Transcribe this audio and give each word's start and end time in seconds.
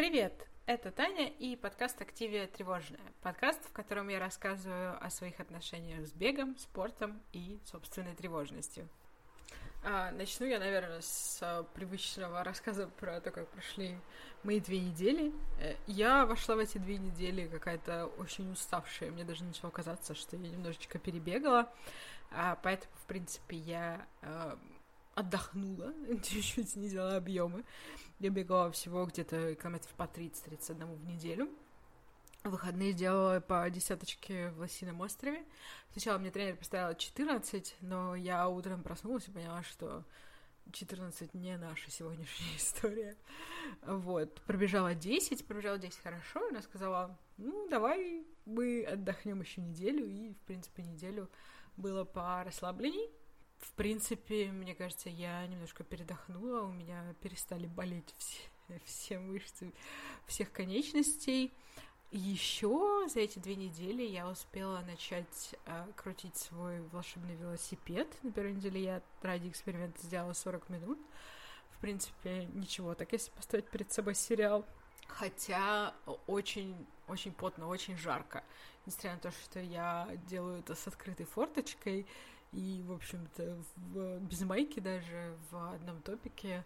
Привет! 0.00 0.48
Это 0.64 0.90
Таня 0.90 1.28
и 1.28 1.56
подкаст 1.56 2.00
«Активия 2.00 2.46
тревожная». 2.46 3.04
Подкаст, 3.20 3.62
в 3.68 3.72
котором 3.72 4.08
я 4.08 4.18
рассказываю 4.18 4.96
о 4.98 5.10
своих 5.10 5.40
отношениях 5.40 6.06
с 6.06 6.12
бегом, 6.12 6.56
спортом 6.56 7.20
и 7.34 7.60
собственной 7.66 8.14
тревожностью. 8.14 8.88
А, 9.84 10.10
начну 10.12 10.46
я, 10.46 10.58
наверное, 10.58 11.02
с 11.02 11.66
привычного 11.74 12.42
рассказа 12.42 12.86
про 12.86 13.20
то, 13.20 13.30
как 13.30 13.46
прошли 13.48 13.94
мои 14.42 14.58
две 14.58 14.80
недели. 14.80 15.34
Э, 15.60 15.74
я 15.86 16.24
вошла 16.24 16.56
в 16.56 16.60
эти 16.60 16.78
две 16.78 16.96
недели 16.96 17.46
какая-то 17.46 18.06
очень 18.06 18.50
уставшая. 18.50 19.10
Мне 19.10 19.24
даже 19.24 19.44
начало 19.44 19.68
казаться, 19.68 20.14
что 20.14 20.34
я 20.34 20.48
немножечко 20.48 20.98
перебегала. 20.98 21.70
А, 22.30 22.58
поэтому, 22.62 22.90
в 23.02 23.06
принципе, 23.06 23.58
я 23.58 24.06
а, 24.22 24.58
отдохнула, 25.14 25.92
чуть-чуть 26.22 26.70
снизила 26.70 27.16
объемы. 27.16 27.64
Я 28.18 28.30
бегала 28.30 28.70
всего 28.70 29.04
где-то 29.06 29.54
километров 29.54 29.92
по 29.94 30.04
30-31 30.04 30.94
в 30.94 31.04
неделю. 31.06 31.48
Выходные 32.42 32.94
делала 32.94 33.40
по 33.40 33.68
десяточке 33.68 34.50
в 34.50 34.60
Лосином 34.60 35.00
острове. 35.00 35.44
Сначала 35.92 36.18
мне 36.18 36.30
тренер 36.30 36.56
поставил 36.56 36.96
14, 36.96 37.76
но 37.82 38.14
я 38.14 38.48
утром 38.48 38.82
проснулась 38.82 39.28
и 39.28 39.30
поняла, 39.30 39.62
что 39.62 40.04
14 40.72 41.34
не 41.34 41.56
наша 41.58 41.90
сегодняшняя 41.90 42.56
история. 42.56 43.16
Вот. 43.82 44.40
Пробежала 44.42 44.94
10, 44.94 45.46
пробежала 45.46 45.78
10 45.78 45.98
хорошо, 45.98 46.46
и 46.46 46.50
она 46.50 46.62
сказала, 46.62 47.18
ну, 47.36 47.68
давай 47.68 48.24
мы 48.46 48.84
отдохнем 48.84 49.40
еще 49.42 49.60
неделю, 49.60 50.06
и, 50.06 50.32
в 50.32 50.38
принципе, 50.46 50.82
неделю 50.82 51.28
было 51.76 52.04
по 52.04 52.42
расслаблений. 52.44 53.10
В 53.60 53.72
принципе, 53.72 54.50
мне 54.50 54.74
кажется, 54.74 55.10
я 55.10 55.46
немножко 55.46 55.84
передохнула, 55.84 56.62
у 56.62 56.72
меня 56.72 57.14
перестали 57.20 57.66
болеть 57.66 58.14
все, 58.18 58.40
все 58.84 59.18
мышцы 59.18 59.72
всех 60.26 60.50
конечностей. 60.52 61.52
Еще 62.10 63.06
за 63.08 63.20
эти 63.20 63.38
две 63.38 63.54
недели 63.54 64.02
я 64.02 64.28
успела 64.28 64.80
начать 64.80 65.54
э, 65.66 65.86
крутить 65.94 66.36
свой 66.36 66.80
волшебный 66.88 67.36
велосипед. 67.36 68.08
На 68.22 68.32
первой 68.32 68.54
неделе 68.54 68.82
я 68.82 69.02
ради 69.22 69.48
эксперимента 69.48 70.02
сделала 70.02 70.32
40 70.32 70.70
минут. 70.70 70.98
В 71.70 71.78
принципе, 71.78 72.46
ничего, 72.46 72.94
так 72.94 73.12
если 73.12 73.30
поставить 73.30 73.68
перед 73.68 73.92
собой 73.92 74.16
сериал. 74.16 74.66
Хотя 75.06 75.94
очень, 76.26 76.86
очень 77.06 77.32
потно, 77.32 77.68
очень 77.68 77.96
жарко. 77.96 78.42
Несмотря 78.86 79.12
на 79.12 79.18
то, 79.18 79.30
что 79.30 79.60
я 79.60 80.08
делаю 80.26 80.58
это 80.60 80.74
с 80.74 80.88
открытой 80.88 81.26
форточкой, 81.26 82.06
и, 82.52 82.82
в 82.86 82.92
общем-то, 82.92 83.62
в, 83.76 84.18
без 84.20 84.40
майки 84.42 84.80
даже 84.80 85.36
в 85.50 85.72
одном 85.74 86.02
топике 86.02 86.64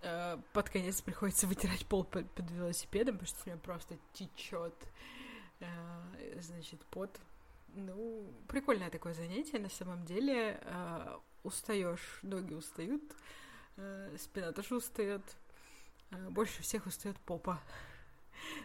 э, 0.00 0.38
под 0.52 0.70
конец 0.70 1.02
приходится 1.02 1.46
вытирать 1.46 1.86
пол 1.86 2.04
под, 2.04 2.30
под 2.30 2.50
велосипедом, 2.50 3.18
потому 3.18 3.28
что 3.28 3.38
у 3.44 3.48
меня 3.50 3.58
просто 3.58 3.98
течет, 4.14 4.74
э, 5.60 6.40
значит, 6.40 6.80
пот. 6.86 7.20
Ну, 7.74 8.26
прикольное 8.48 8.90
такое 8.90 9.14
занятие, 9.14 9.58
на 9.58 9.68
самом 9.68 10.04
деле. 10.04 10.60
Э, 10.62 11.18
устаешь, 11.42 12.20
ноги 12.22 12.54
устают, 12.54 13.02
э, 13.76 14.16
спина 14.18 14.52
тоже 14.52 14.76
устает. 14.76 15.22
Э, 16.10 16.28
больше 16.30 16.62
всех 16.62 16.86
устает 16.86 17.18
попа. 17.20 17.60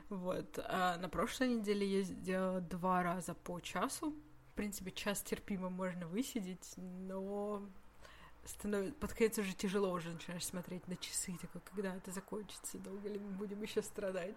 Вот. 0.09 0.57
А 0.63 0.97
на 0.97 1.07
прошлой 1.07 1.49
неделе 1.49 1.85
я 1.85 2.01
сделала 2.01 2.61
два 2.61 3.03
раза 3.03 3.35
по 3.35 3.59
часу 3.59 4.15
принципе, 4.57 4.91
час 4.91 5.21
терпимо 5.21 5.69
можно 5.69 6.07
высидеть, 6.07 6.73
но 6.77 7.61
становится, 8.43 8.99
под 8.99 9.13
конец 9.13 9.37
уже 9.37 9.53
тяжело 9.53 9.91
уже 9.91 10.09
начинаешь 10.09 10.45
смотреть 10.45 10.87
на 10.87 10.97
часы, 10.97 11.37
такой, 11.39 11.61
когда 11.61 11.95
это 11.95 12.11
закончится, 12.11 12.77
долго 12.79 13.07
ли 13.07 13.19
мы 13.19 13.29
будем 13.31 13.61
еще 13.61 13.81
страдать. 13.81 14.35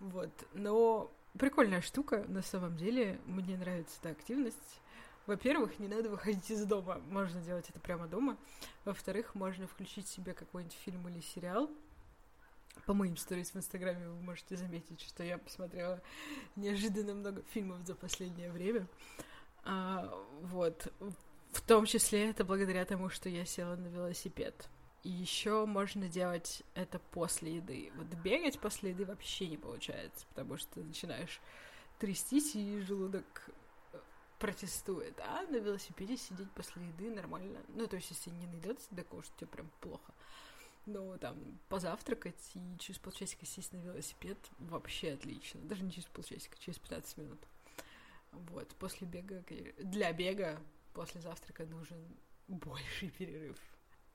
Вот. 0.00 0.30
Но 0.52 1.10
прикольная 1.38 1.80
штука, 1.80 2.24
на 2.28 2.42
самом 2.42 2.76
деле, 2.76 3.20
мне 3.24 3.56
нравится 3.56 3.96
эта 4.00 4.10
активность. 4.10 4.80
Во-первых, 5.26 5.78
не 5.78 5.86
надо 5.86 6.10
выходить 6.10 6.50
из 6.50 6.64
дома, 6.64 7.00
можно 7.08 7.40
делать 7.40 7.70
это 7.70 7.78
прямо 7.78 8.08
дома. 8.08 8.36
Во-вторых, 8.84 9.34
можно 9.36 9.66
включить 9.66 10.08
себе 10.08 10.34
какой-нибудь 10.34 10.76
фильм 10.84 11.06
или 11.08 11.20
сериал, 11.20 11.70
по 12.86 12.94
моим 12.94 13.16
сторис 13.16 13.52
в 13.52 13.56
Инстаграме 13.56 14.08
вы 14.08 14.20
можете 14.20 14.56
заметить, 14.56 15.00
что 15.00 15.22
я 15.22 15.38
посмотрела 15.38 16.00
неожиданно 16.56 17.14
много 17.14 17.42
фильмов 17.52 17.86
за 17.86 17.94
последнее 17.94 18.50
время. 18.50 18.86
А, 19.64 20.12
вот. 20.42 20.92
В 21.52 21.60
том 21.62 21.84
числе 21.84 22.30
это 22.30 22.44
благодаря 22.44 22.84
тому, 22.84 23.08
что 23.08 23.28
я 23.28 23.44
села 23.44 23.76
на 23.76 23.88
велосипед. 23.88 24.68
И 25.02 25.08
еще 25.08 25.64
можно 25.66 26.08
делать 26.08 26.62
это 26.74 26.98
после 26.98 27.56
еды. 27.56 27.90
Вот 27.96 28.06
бегать 28.22 28.58
после 28.60 28.90
еды 28.90 29.04
вообще 29.04 29.48
не 29.48 29.56
получается, 29.56 30.26
потому 30.28 30.58
что 30.58 30.80
начинаешь 30.80 31.40
трястись, 31.98 32.54
и 32.54 32.80
желудок 32.80 33.50
э, 33.92 33.98
протестует. 34.38 35.18
А 35.20 35.42
на 35.50 35.56
велосипеде 35.56 36.16
сидеть 36.16 36.50
после 36.52 36.86
еды 36.86 37.10
нормально. 37.10 37.60
Ну, 37.68 37.86
то 37.86 37.96
есть, 37.96 38.10
если 38.10 38.30
не 38.30 38.46
найдется 38.46 38.94
такого, 38.94 39.22
что 39.22 39.32
тебе 39.38 39.48
прям 39.48 39.70
плохо. 39.80 40.12
Но 40.92 41.16
там 41.18 41.36
позавтракать 41.68 42.50
и 42.54 42.76
через 42.78 42.98
полчасика 42.98 43.46
сесть 43.46 43.72
на 43.72 43.76
велосипед 43.76 44.36
вообще 44.58 45.12
отлично. 45.12 45.60
Даже 45.60 45.84
не 45.84 45.92
через 45.92 46.06
полчасика, 46.06 46.58
через 46.58 46.78
15 46.80 47.16
минут. 47.18 47.38
Вот, 48.32 48.68
после 48.76 49.06
бега, 49.06 49.44
для 49.78 50.12
бега 50.12 50.60
после 50.92 51.20
завтрака 51.20 51.64
нужен 51.66 52.04
больший 52.48 53.10
перерыв. 53.10 53.56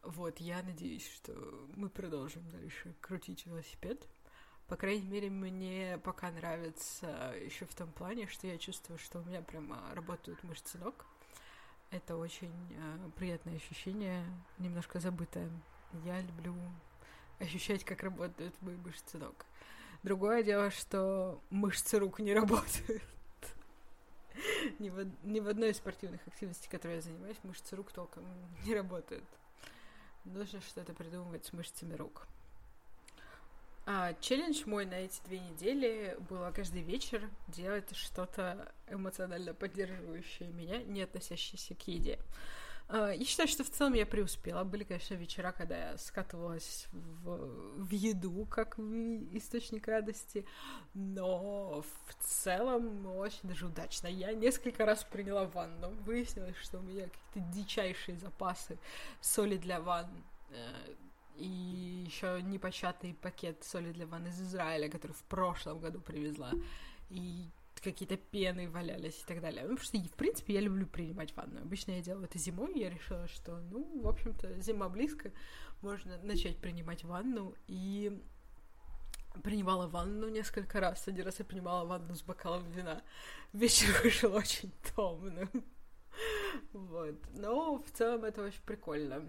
Вот, 0.04 0.40
я 0.40 0.62
надеюсь, 0.64 1.10
что 1.14 1.34
мы 1.76 1.90
продолжим 1.90 2.48
дальше 2.50 2.94
крутить 3.00 3.46
велосипед. 3.46 4.06
По 4.68 4.76
крайней 4.76 5.08
мере, 5.08 5.30
мне 5.30 5.98
пока 6.04 6.30
нравится 6.32 7.34
еще 7.42 7.66
в 7.66 7.74
том 7.74 7.90
плане, 7.94 8.28
что 8.28 8.48
я 8.48 8.58
чувствую, 8.58 8.98
что 9.00 9.20
у 9.20 9.24
меня 9.24 9.42
прямо 9.42 9.82
работают 9.94 10.44
мышцы 10.44 10.78
ног. 10.78 11.06
Это 11.92 12.18
очень 12.18 12.52
э, 12.72 13.10
приятное 13.16 13.56
ощущение, 13.56 14.26
немножко 14.58 15.00
забытое 15.00 15.50
я 16.04 16.22
люблю 16.22 16.56
ощущать, 17.40 17.84
как 17.84 18.04
работают 18.04 18.54
мои 18.62 18.76
мышцы 18.76 19.18
ног. 19.18 19.46
Другое 20.04 20.44
дело, 20.44 20.70
что 20.72 21.42
мышцы 21.50 22.00
рук 22.00 22.20
не 22.20 22.34
работают. 22.34 23.04
ни, 24.80 24.90
в, 24.90 25.08
ни 25.24 25.40
в 25.40 25.48
одной 25.48 25.72
из 25.72 25.78
спортивных 25.78 26.26
активностей, 26.28 26.70
которой 26.70 26.96
я 26.96 27.02
занимаюсь, 27.02 27.38
мышцы 27.44 27.76
рук 27.76 27.92
толком 27.92 28.24
не 28.66 28.76
работают. 28.76 29.24
Нужно 30.26 30.62
что-то 30.62 30.94
придумывать 30.94 31.46
с 31.46 31.54
мышцами 31.54 31.94
рук. 31.96 32.28
А, 33.88 34.16
челлендж 34.20 34.64
мой 34.66 34.86
на 34.86 34.96
эти 34.96 35.22
две 35.26 35.40
недели 35.40 36.18
было 36.30 36.52
каждый 36.52 36.82
вечер 36.82 37.30
делать 37.48 37.96
что-то 37.96 38.74
эмоционально 38.90 39.54
поддерживающее 39.54 40.50
меня, 40.50 40.82
не 40.82 41.04
относящееся 41.04 41.76
к 41.76 41.88
еде. 41.88 42.18
А, 42.88 43.12
я 43.12 43.26
считаю, 43.26 43.48
что 43.48 43.64
в 43.64 43.70
целом 43.70 43.94
я 43.94 44.06
преуспела. 44.06 44.64
Были, 44.64 44.84
конечно, 44.84 45.16
вечера, 45.16 45.52
когда 45.52 45.92
я 45.92 45.98
скатывалась 45.98 46.88
в, 46.92 47.84
в 47.84 47.92
еду, 47.92 48.46
как 48.46 48.78
в 48.78 49.38
источник 49.38 49.88
радости, 49.88 50.46
но 50.94 51.82
в 51.82 52.14
целом 52.20 53.06
очень 53.08 53.50
даже 53.50 53.66
удачно. 53.66 54.08
Я 54.08 54.34
несколько 54.34 54.86
раз 54.86 55.04
приняла 55.04 55.46
ванну. 55.46 55.90
Выяснилось, 56.06 56.58
что 56.58 56.80
у 56.80 56.84
меня 56.84 57.08
какие-то 57.08 57.52
дичайшие 57.52 58.18
запасы 58.18 58.78
соли 59.20 59.58
для 59.58 59.80
ванн 59.80 60.08
э, 60.50 60.96
и 61.38 61.48
еще 62.06 62.42
непочатый 62.44 63.14
пакет 63.16 63.64
соли 63.64 63.92
для 63.92 64.06
ванны 64.06 64.28
из 64.28 64.42
Израиля, 64.42 64.90
который 64.90 65.14
в 65.14 65.24
прошлом 65.24 65.80
году 65.80 66.00
привезла. 66.00 66.52
И 67.10 67.50
какие-то 67.82 68.18
пены 68.18 68.70
валялись 68.70 69.22
и 69.22 69.26
так 69.26 69.42
далее. 69.42 69.64
Ну, 69.64 69.76
потому 69.76 69.86
что, 69.86 69.98
в 69.98 70.18
принципе, 70.18 70.54
я 70.54 70.62
люблю 70.62 70.88
принимать 70.88 71.36
ванну. 71.36 71.62
Обычно 71.62 71.92
я 71.92 72.02
делаю 72.02 72.26
это 72.26 72.38
зимой, 72.38 72.78
я 72.80 72.90
решила, 72.90 73.28
что, 73.28 73.60
ну, 73.72 74.02
в 74.02 74.08
общем-то, 74.08 74.60
зима 74.62 74.90
близко, 74.90 75.32
можно 75.82 76.18
начать 76.24 76.58
принимать 76.58 77.04
ванну, 77.04 77.56
и 77.68 78.22
принимала 79.44 79.88
ванну 79.88 80.30
несколько 80.30 80.80
раз. 80.80 81.08
Один 81.08 81.26
раз 81.26 81.40
я 81.40 81.46
принимала 81.46 81.86
ванну 81.86 82.16
с 82.16 82.22
бокалом 82.22 82.70
вина. 82.72 83.02
Вечер 83.54 83.88
вышел 84.04 84.34
очень 84.34 84.72
томным. 84.96 85.50
Вот. 86.74 87.16
Но 87.34 87.78
в 87.78 87.92
целом 87.92 88.24
это 88.24 88.44
очень 88.44 88.62
прикольно. 88.62 89.26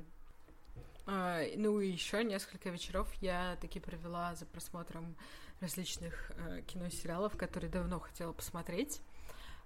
А, 1.06 1.42
ну 1.56 1.81
и 1.81 1.88
еще 1.88 2.25
несколько 2.25 2.70
вечеров 2.70 3.12
я 3.20 3.56
таки 3.60 3.78
провела 3.78 4.34
за 4.34 4.44
просмотром 4.44 5.16
различных 5.61 6.31
э, 6.37 6.62
кино 6.67 6.88
которые 7.37 7.70
давно 7.70 8.00
хотела 8.00 8.32
посмотреть. 8.32 9.00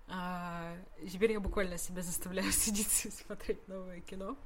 А, 0.09 0.77
теперь 1.11 1.33
я 1.33 1.41
буквально 1.41 1.79
себя 1.79 2.03
заставляю 2.03 2.51
садиться 2.53 3.09
и 3.09 3.11
смотреть 3.11 3.67
новое 3.69 4.01
кино, 4.01 4.37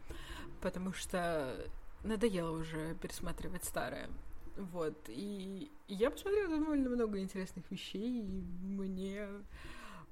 потому 0.61 0.93
что 0.93 1.71
надоело 2.03 2.51
уже 2.51 2.95
пересматривать 2.97 3.65
старое. 3.65 4.11
Вот, 4.57 4.97
и 5.09 5.73
я 5.89 6.11
посмотрела 6.11 6.59
довольно 6.59 6.91
много 6.91 7.19
интересных 7.19 7.69
вещей, 7.71 8.21
и 8.21 8.23
мне 8.23 9.27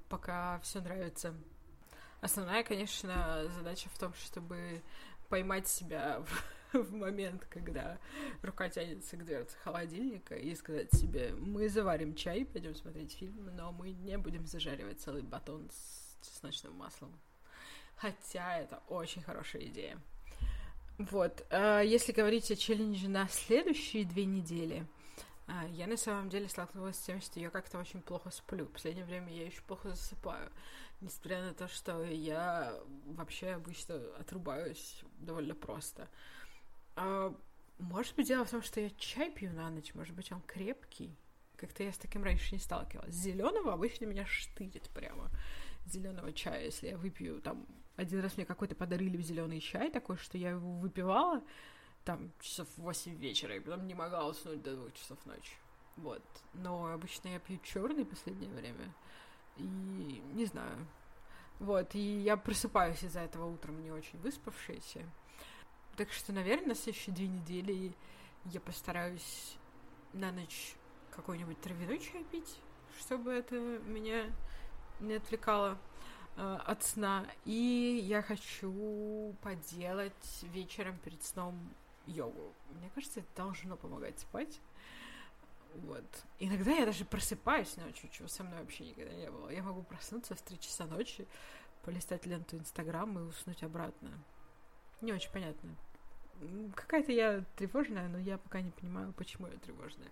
пока 0.09 0.59
все 0.59 0.81
нравится. 0.81 1.33
Основная, 2.19 2.63
конечно, 2.63 3.47
задача 3.55 3.89
в 3.89 3.97
том, 3.97 4.13
чтобы 4.15 4.81
поймать 5.29 5.67
себя 5.67 6.19
в 6.19 6.43
в 6.81 6.93
момент, 6.93 7.45
когда 7.49 7.99
рука 8.41 8.69
тянется 8.69 9.15
к 9.15 9.25
дверце 9.25 9.55
холодильника, 9.63 10.35
и 10.35 10.55
сказать 10.55 10.91
себе, 10.93 11.33
мы 11.37 11.69
заварим 11.69 12.15
чай, 12.15 12.45
пойдем 12.45 12.75
смотреть 12.75 13.13
фильм, 13.13 13.49
но 13.55 13.71
мы 13.71 13.91
не 13.91 14.17
будем 14.17 14.45
зажаривать 14.45 14.99
целый 14.99 15.21
батон 15.21 15.69
с 15.71 16.17
чесночным 16.25 16.73
маслом. 16.73 17.11
Хотя 17.95 18.57
это 18.57 18.81
очень 18.87 19.21
хорошая 19.21 19.63
идея. 19.65 19.99
Вот, 20.97 21.45
а 21.49 21.81
если 21.81 22.11
говорить 22.11 22.51
о 22.51 22.55
челлендже 22.55 23.09
на 23.09 23.27
следующие 23.27 24.05
две 24.05 24.25
недели, 24.25 24.85
а, 25.47 25.65
я 25.67 25.87
на 25.87 25.97
самом 25.97 26.29
деле 26.29 26.47
столкнулась 26.47 26.95
с 26.97 27.03
тем, 27.03 27.19
что 27.19 27.39
я 27.39 27.49
как-то 27.49 27.77
очень 27.79 28.01
плохо 28.01 28.29
сплю. 28.31 28.65
В 28.65 28.71
последнее 28.71 29.05
время 29.05 29.33
я 29.33 29.45
еще 29.45 29.61
плохо 29.61 29.89
засыпаю. 29.89 30.51
Несмотря 31.01 31.43
на 31.43 31.53
то, 31.53 31.67
что 31.67 32.03
я 32.03 32.79
вообще 33.05 33.49
обычно 33.49 33.95
отрубаюсь 34.17 35.03
довольно 35.19 35.53
просто. 35.53 36.07
А, 36.95 37.35
может 37.79 38.15
быть, 38.15 38.27
дело 38.27 38.45
в 38.45 38.51
том, 38.51 38.61
что 38.61 38.79
я 38.79 38.89
чай 38.91 39.31
пью 39.31 39.51
на 39.51 39.69
ночь, 39.69 39.93
может 39.93 40.15
быть, 40.15 40.31
он 40.31 40.41
крепкий. 40.41 41.15
Как-то 41.57 41.83
я 41.83 41.91
с 41.91 41.97
таким 41.97 42.23
раньше 42.23 42.53
не 42.53 42.59
сталкивалась. 42.59 43.13
Зеленого 43.13 43.73
обычно 43.73 44.05
меня 44.05 44.25
штырит 44.25 44.89
прямо. 44.89 45.29
Зеленого 45.85 46.33
чая, 46.33 46.65
если 46.65 46.89
я 46.89 46.97
выпью 46.97 47.41
там. 47.41 47.65
Один 47.95 48.21
раз 48.21 48.37
мне 48.37 48.45
какой-то 48.45 48.75
подарили 48.75 49.21
зеленый 49.21 49.59
чай 49.59 49.91
такой, 49.91 50.17
что 50.17 50.37
я 50.37 50.51
его 50.51 50.79
выпивала 50.79 51.43
там 52.03 52.31
часов 52.41 52.67
в 52.75 52.81
8 52.81 53.15
вечера, 53.15 53.55
и 53.55 53.59
потом 53.59 53.87
не 53.87 53.93
могла 53.93 54.25
уснуть 54.27 54.61
до 54.61 54.75
двух 54.75 54.93
часов 54.93 55.25
ночи. 55.25 55.53
Вот. 55.95 56.23
Но 56.53 56.87
обычно 56.87 57.29
я 57.29 57.39
пью 57.39 57.59
черный 57.63 58.05
последнее 58.05 58.51
время. 58.51 58.93
И 59.57 59.63
не 59.63 60.45
знаю. 60.45 60.87
Вот, 61.59 61.93
и 61.95 62.21
я 62.21 62.35
просыпаюсь 62.35 63.03
из-за 63.03 63.21
этого 63.21 63.45
утром 63.45 63.81
не 63.83 63.91
очень 63.91 64.19
выспавшаяся. 64.19 65.05
Так 65.95 66.11
что, 66.11 66.33
наверное, 66.33 66.69
на 66.69 66.75
следующие 66.75 67.13
две 67.13 67.27
недели 67.27 67.93
я 68.45 68.59
постараюсь 68.59 69.55
на 70.13 70.31
ночь 70.31 70.75
какой-нибудь 71.11 71.61
травяной 71.61 71.99
чай 71.99 72.23
пить, 72.31 72.59
чтобы 72.97 73.31
это 73.31 73.55
меня 73.55 74.25
не 74.99 75.13
отвлекало 75.13 75.77
э, 76.35 76.57
от 76.65 76.83
сна. 76.83 77.27
И 77.45 78.01
я 78.03 78.23
хочу 78.23 79.35
поделать 79.43 80.43
вечером 80.43 80.97
перед 80.97 81.21
сном 81.23 81.59
йогу. 82.07 82.53
Мне 82.71 82.89
кажется, 82.95 83.19
это 83.19 83.29
должно 83.35 83.77
помогать 83.77 84.19
спать. 84.19 84.59
Вот. 85.75 86.05
Иногда 86.39 86.71
я 86.71 86.85
даже 86.87 87.05
просыпаюсь 87.05 87.77
ночью, 87.77 88.09
чего 88.09 88.27
со 88.27 88.43
мной 88.43 88.59
вообще 88.59 88.85
никогда 88.85 89.13
не 89.13 89.29
было. 89.29 89.49
Я 89.49 89.61
могу 89.61 89.83
проснуться 89.83 90.33
в 90.33 90.41
3 90.41 90.59
часа 90.59 90.85
ночи, 90.85 91.27
полистать 91.83 92.25
ленту 92.25 92.57
Инстаграма 92.57 93.21
и 93.21 93.25
уснуть 93.25 93.61
обратно. 93.61 94.09
Не 95.01 95.13
очень 95.13 95.31
понятно. 95.31 95.75
Какая-то 96.75 97.11
я 97.11 97.43
тревожная, 97.55 98.07
но 98.09 98.19
я 98.19 98.37
пока 98.37 98.61
не 98.61 98.71
понимаю, 98.71 99.13
почему 99.17 99.47
я 99.47 99.57
тревожная. 99.57 100.09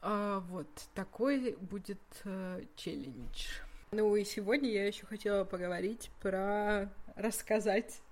А, 0.00 0.40
вот, 0.40 0.68
такой 0.94 1.56
будет 1.60 2.02
э, 2.24 2.64
челлендж. 2.76 3.60
Ну 3.92 4.16
и 4.16 4.24
сегодня 4.24 4.70
я 4.70 4.86
еще 4.86 5.06
хотела 5.06 5.44
поговорить 5.44 6.10
про 6.20 6.90
рассказать 7.16 8.02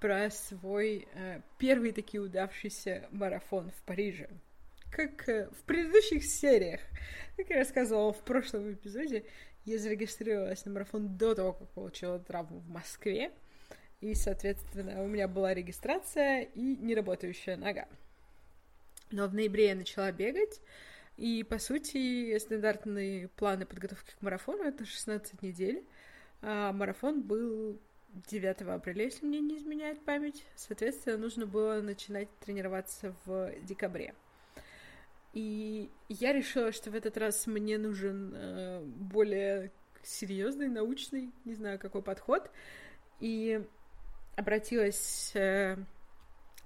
про 0.00 0.30
свой 0.30 1.06
э, 1.12 1.42
первый 1.58 1.92
таки 1.92 2.18
удавшийся 2.18 3.06
марафон 3.10 3.70
в 3.70 3.82
Париже. 3.82 4.28
Как 4.90 5.28
э, 5.28 5.48
в 5.50 5.62
предыдущих 5.64 6.24
сериях, 6.24 6.80
как 7.36 7.50
я 7.50 7.58
рассказывала 7.58 8.12
в 8.12 8.22
прошлом 8.24 8.72
эпизоде, 8.72 9.24
я 9.66 9.78
зарегистрировалась 9.78 10.64
на 10.64 10.72
марафон 10.72 11.16
до 11.18 11.34
того, 11.34 11.52
как 11.52 11.68
получила 11.68 12.18
травму 12.18 12.60
в 12.60 12.68
Москве. 12.70 13.30
И, 14.00 14.14
соответственно, 14.14 15.02
у 15.02 15.06
меня 15.06 15.28
была 15.28 15.52
регистрация 15.52 16.42
и 16.42 16.60
неработающая 16.60 17.56
нога. 17.56 17.86
Но 19.10 19.26
в 19.26 19.34
ноябре 19.34 19.68
я 19.68 19.74
начала 19.74 20.10
бегать, 20.12 20.60
и, 21.16 21.44
по 21.44 21.58
сути, 21.58 22.38
стандартные 22.38 23.28
планы 23.28 23.66
подготовки 23.66 24.12
к 24.18 24.22
марафону— 24.22 24.62
это 24.64 24.86
16 24.86 25.42
недель. 25.42 25.84
А 26.40 26.72
марафон 26.72 27.20
был 27.20 27.78
9 28.30 28.62
апреля, 28.62 29.04
если 29.04 29.26
мне 29.26 29.40
не 29.40 29.58
изменяет 29.58 30.00
память. 30.02 30.44
Соответственно, 30.56 31.18
нужно 31.18 31.44
было 31.44 31.82
начинать 31.82 32.28
тренироваться 32.40 33.14
в 33.26 33.52
декабре. 33.62 34.14
И 35.34 35.90
я 36.08 36.32
решила, 36.32 36.72
что 36.72 36.90
в 36.90 36.94
этот 36.94 37.16
раз 37.18 37.46
мне 37.46 37.76
нужен 37.76 38.32
э, 38.34 38.82
более 38.82 39.70
серьезный, 40.02 40.68
научный, 40.68 41.30
не 41.44 41.54
знаю, 41.54 41.78
какой 41.78 42.02
подход. 42.02 42.50
И 43.20 43.62
обратилась, 44.36 45.32
э, 45.34 45.76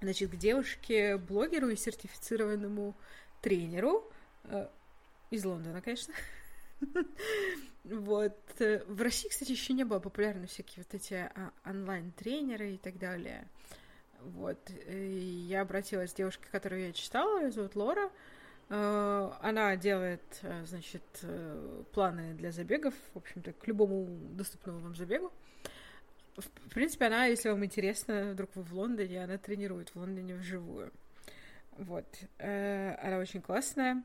значит, 0.01 0.31
к 0.31 0.35
девушке, 0.35 1.17
блогеру 1.17 1.69
и 1.69 1.75
сертифицированному 1.75 2.95
тренеру 3.41 4.09
э, 4.45 4.67
из 5.29 5.45
Лондона, 5.45 5.81
конечно. 5.81 6.13
Вот. 7.83 8.35
В 8.57 9.01
России, 9.03 9.29
кстати, 9.29 9.51
еще 9.51 9.73
не 9.73 9.83
было 9.83 9.99
популярны 9.99 10.47
всякие 10.47 10.83
вот 10.83 10.95
эти 10.95 11.13
а, 11.13 11.51
онлайн-тренеры 11.65 12.73
и 12.73 12.77
так 12.77 12.97
далее. 12.97 13.47
Вот. 14.21 14.57
И 14.87 15.45
я 15.47 15.61
обратилась 15.61 16.11
к 16.11 16.15
девушке, 16.15 16.47
которую 16.51 16.81
я 16.81 16.93
читала, 16.93 17.43
ее 17.43 17.51
зовут 17.51 17.75
Лора. 17.75 18.11
Э, 18.69 19.31
она 19.39 19.75
делает, 19.75 20.41
значит, 20.65 21.03
планы 21.93 22.33
для 22.33 22.51
забегов, 22.51 22.95
в 23.13 23.17
общем-то, 23.19 23.53
к 23.53 23.67
любому 23.67 24.07
доступному 24.31 24.79
вам 24.79 24.95
забегу. 24.95 25.31
В 26.37 26.69
принципе, 26.73 27.05
она, 27.05 27.25
если 27.25 27.49
вам 27.49 27.63
интересно, 27.63 28.31
вдруг 28.33 28.49
вы 28.55 28.63
в 28.63 28.73
Лондоне, 28.73 29.23
она 29.23 29.37
тренирует 29.37 29.89
в 29.89 29.95
Лондоне 29.95 30.35
вживую. 30.35 30.91
Вот. 31.77 32.05
Она 32.39 33.17
очень 33.19 33.41
классная. 33.41 34.03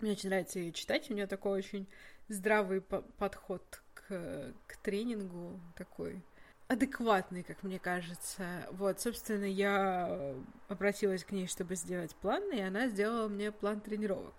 Мне 0.00 0.12
очень 0.12 0.28
нравится 0.28 0.58
ее 0.58 0.72
читать. 0.72 1.10
У 1.10 1.14
нее 1.14 1.26
такой 1.26 1.58
очень 1.58 1.86
здравый 2.28 2.80
подход 2.80 3.82
к, 3.94 4.52
к 4.66 4.76
тренингу, 4.78 5.60
такой 5.76 6.22
адекватный, 6.68 7.42
как 7.42 7.62
мне 7.62 7.78
кажется. 7.78 8.66
Вот, 8.70 9.00
собственно, 9.00 9.44
я 9.44 10.34
обратилась 10.68 11.24
к 11.24 11.32
ней, 11.32 11.46
чтобы 11.46 11.74
сделать 11.76 12.14
план, 12.16 12.50
и 12.52 12.60
она 12.60 12.88
сделала 12.88 13.28
мне 13.28 13.52
план 13.52 13.80
тренировок. 13.80 14.34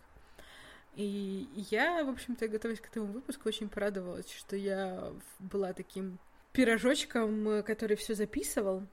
И 0.95 1.47
я, 1.69 2.03
в 2.03 2.09
общем-то, 2.09 2.47
готовясь 2.47 2.79
к 2.79 2.87
этому 2.87 3.07
выпуску, 3.07 3.49
очень 3.49 3.69
порадовалась, 3.69 4.31
что 4.31 4.55
я 4.55 5.11
была 5.39 5.73
таким 5.73 6.17
пирожочком, 6.53 7.63
который 7.63 7.97
все 7.97 8.15
записывал 8.15 8.83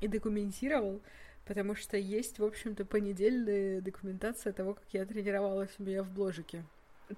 и 0.00 0.08
документировал, 0.08 1.00
потому 1.44 1.74
что 1.74 1.96
есть, 1.96 2.38
в 2.38 2.44
общем-то, 2.44 2.84
понедельная 2.84 3.80
документация 3.80 4.52
того, 4.52 4.74
как 4.74 4.84
я 4.92 5.04
тренировалась 5.04 5.70
у 5.78 5.82
меня 5.82 6.02
в 6.02 6.10
бложике. 6.10 6.64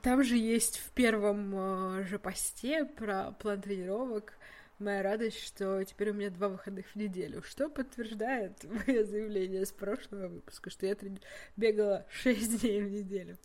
Там 0.02 0.25
же 0.25 0.37
есть 0.37 0.78
в 0.78 0.90
первом 0.90 1.54
э, 1.54 2.04
же 2.04 2.19
посте 2.19 2.85
про 2.85 3.33
план 3.33 3.61
тренировок 3.61 4.35
моя 4.78 5.02
радость, 5.02 5.40
что 5.40 5.83
теперь 5.85 6.11
у 6.11 6.14
меня 6.14 6.31
два 6.31 6.49
выходных 6.49 6.87
в 6.87 6.97
неделю, 6.97 7.43
что 7.43 7.69
подтверждает 7.69 8.64
мое 8.87 9.04
заявление 9.04 9.64
с 9.64 9.73
прошлого 9.73 10.28
выпуска, 10.28 10.71
что 10.71 10.87
я 10.87 10.95
трени... 10.95 11.21
бегала 11.57 12.07
6 12.11 12.61
дней 12.62 12.83
в 12.83 12.90
неделю. 12.90 13.37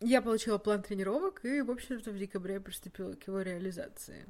Я 0.00 0.20
получила 0.20 0.58
план 0.58 0.82
тренировок 0.82 1.44
и, 1.44 1.62
в 1.62 1.70
общем-то, 1.70 2.10
в 2.10 2.18
декабре 2.18 2.60
приступила 2.60 3.14
к 3.14 3.26
его 3.26 3.40
реализации. 3.40 4.26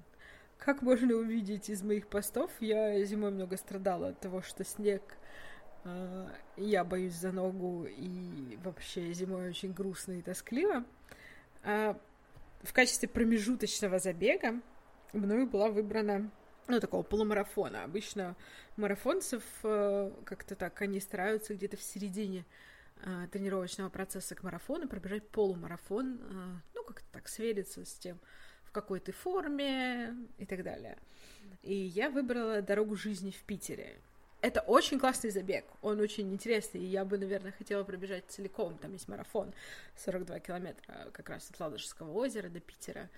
Как 0.59 0.83
можно 0.83 1.15
увидеть 1.15 1.69
из 1.69 1.83
моих 1.83 2.09
постов, 2.09 2.51
я 2.61 3.03
зимой 3.05 3.31
много 3.31 3.57
страдала 3.57 4.09
от 4.09 4.21
того, 4.21 4.43
что 4.43 4.65
снег 4.65 5.03
а, 5.85 6.29
я 6.57 6.83
боюсь 6.83 7.15
за 7.15 7.31
ногу, 7.31 7.87
и 7.89 8.59
вообще 8.65 9.13
зимой 9.13 9.51
очень 9.51 9.73
грустно 9.73 10.13
и 10.13 10.23
тоскливо. 10.23 10.85
А 11.63 11.99
в 12.63 12.73
качестве 12.73 13.09
промежуточного 13.09 13.99
забега 13.99 14.61
мною 15.13 15.47
была 15.47 15.69
выбрана 15.69 16.31
ну, 16.69 16.81
такого 16.81 17.03
полумарафона. 17.03 17.85
Обычно 17.85 18.37
марафонцев 18.77 19.43
э, 19.63 20.11
как-то 20.25 20.57
так, 20.57 20.81
они 20.83 21.01
стараются 21.01 21.55
где-то 21.55 21.77
в 21.77 21.83
середине 21.83 22.45
э, 23.03 23.29
тренировочного 23.31 23.89
процесса 23.89 24.35
к 24.35 24.43
марафону 24.43 24.89
пробежать 24.89 25.29
полумарафон, 25.29 26.19
э, 26.21 26.57
ну, 26.75 26.85
как-то 26.85 27.07
так 27.13 27.29
свериться 27.29 27.85
с 27.85 27.95
тем, 27.95 28.19
в 28.19 28.46
какой 28.77 29.01
ты 29.01 29.11
форме 29.13 30.15
и 30.37 30.45
так 30.45 30.63
далее. 30.63 30.99
И 31.63 31.75
я 31.75 32.11
выбрала 32.11 32.61
дорогу 32.61 32.95
жизни 32.95 33.31
в 33.31 33.43
Питере. 33.45 33.97
Это 34.43 34.61
очень 34.61 34.99
классный 34.99 35.31
забег, 35.31 35.65
он 35.81 35.99
очень 35.99 36.31
интересный, 36.31 36.83
и 36.83 36.85
я 36.85 37.07
бы, 37.07 37.17
наверное, 37.17 37.53
хотела 37.53 37.85
пробежать 37.85 38.25
целиком, 38.29 38.77
там 38.77 38.93
есть 38.93 39.09
марафон, 39.09 39.55
42 39.97 40.41
километра 40.41 41.09
как 41.13 41.31
раз 41.31 41.49
от 41.51 41.59
Ладожского 41.59 42.13
озера 42.13 42.51
до 42.51 42.61
Питера. 42.61 43.09